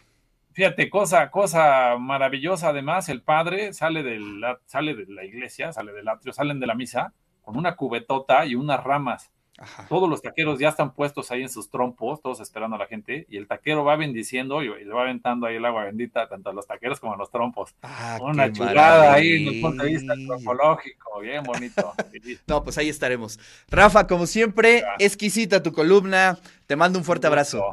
Fíjate, 0.53 0.89
cosa, 0.89 1.29
cosa 1.31 1.96
maravillosa 1.98 2.69
además, 2.69 3.08
el 3.10 3.22
padre 3.22 3.72
sale, 3.74 4.03
del, 4.03 4.41
sale 4.65 4.93
de 4.96 5.05
la 5.08 5.24
iglesia, 5.24 5.72
sale 5.72 5.93
del 5.93 6.08
atrio, 6.08 6.34
salen 6.34 6.60
de 6.60 6.67
la 6.67 6.75
misa 6.75 7.13
con 7.41 7.55
una 7.58 7.75
cubetota 7.75 8.46
y 8.46 8.55
unas 8.55 8.84
ramas. 8.84 9.31
Ajá. 9.59 9.85
Todos 9.89 10.09
los 10.09 10.22
taqueros 10.22 10.59
ya 10.59 10.69
están 10.69 10.93
puestos 10.93 11.31
ahí 11.31 11.41
en 11.41 11.50
sus 11.50 11.69
trompos, 11.69 12.22
todos 12.22 12.39
esperando 12.39 12.75
a 12.75 12.79
la 12.79 12.87
gente, 12.87 13.25
y 13.29 13.37
el 13.37 13.48
taquero 13.48 13.83
va 13.83 13.95
bendiciendo 13.95 14.63
y, 14.63 14.67
le 14.67 14.93
va 14.93 15.01
aventando 15.01 15.48
ahí 15.48 15.57
el 15.57 15.65
agua 15.65 15.83
bendita 15.83 16.27
tanto 16.27 16.50
a 16.50 16.53
los 16.53 16.65
taqueros 16.65 17.00
como 17.00 17.13
a 17.13 17.17
los 17.17 17.29
trompos. 17.29 17.75
Ah, 17.81 18.17
Una 18.22 18.51
chulada 18.51 19.13
ahí 19.13 19.43
desde 19.43 19.57
el 19.57 19.61
punto 19.61 19.83
de 19.83 19.89
vista 19.89 20.13
antropológico, 20.13 21.19
bien 21.19 21.43
bonito. 21.43 21.93
No, 22.48 22.63
pues 22.63 22.77
ahí 22.77 22.89
estaremos. 22.89 23.39
Rafa, 23.69 24.07
como 24.07 24.25
siempre, 24.25 24.83
exquisita 24.98 25.61
tu 25.61 25.72
columna. 25.72 26.37
Te 26.67 26.75
mando 26.75 27.00
un 27.00 27.05
fuerte 27.05 27.27
abrazo. 27.27 27.72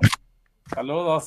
Saludos. 0.73 1.25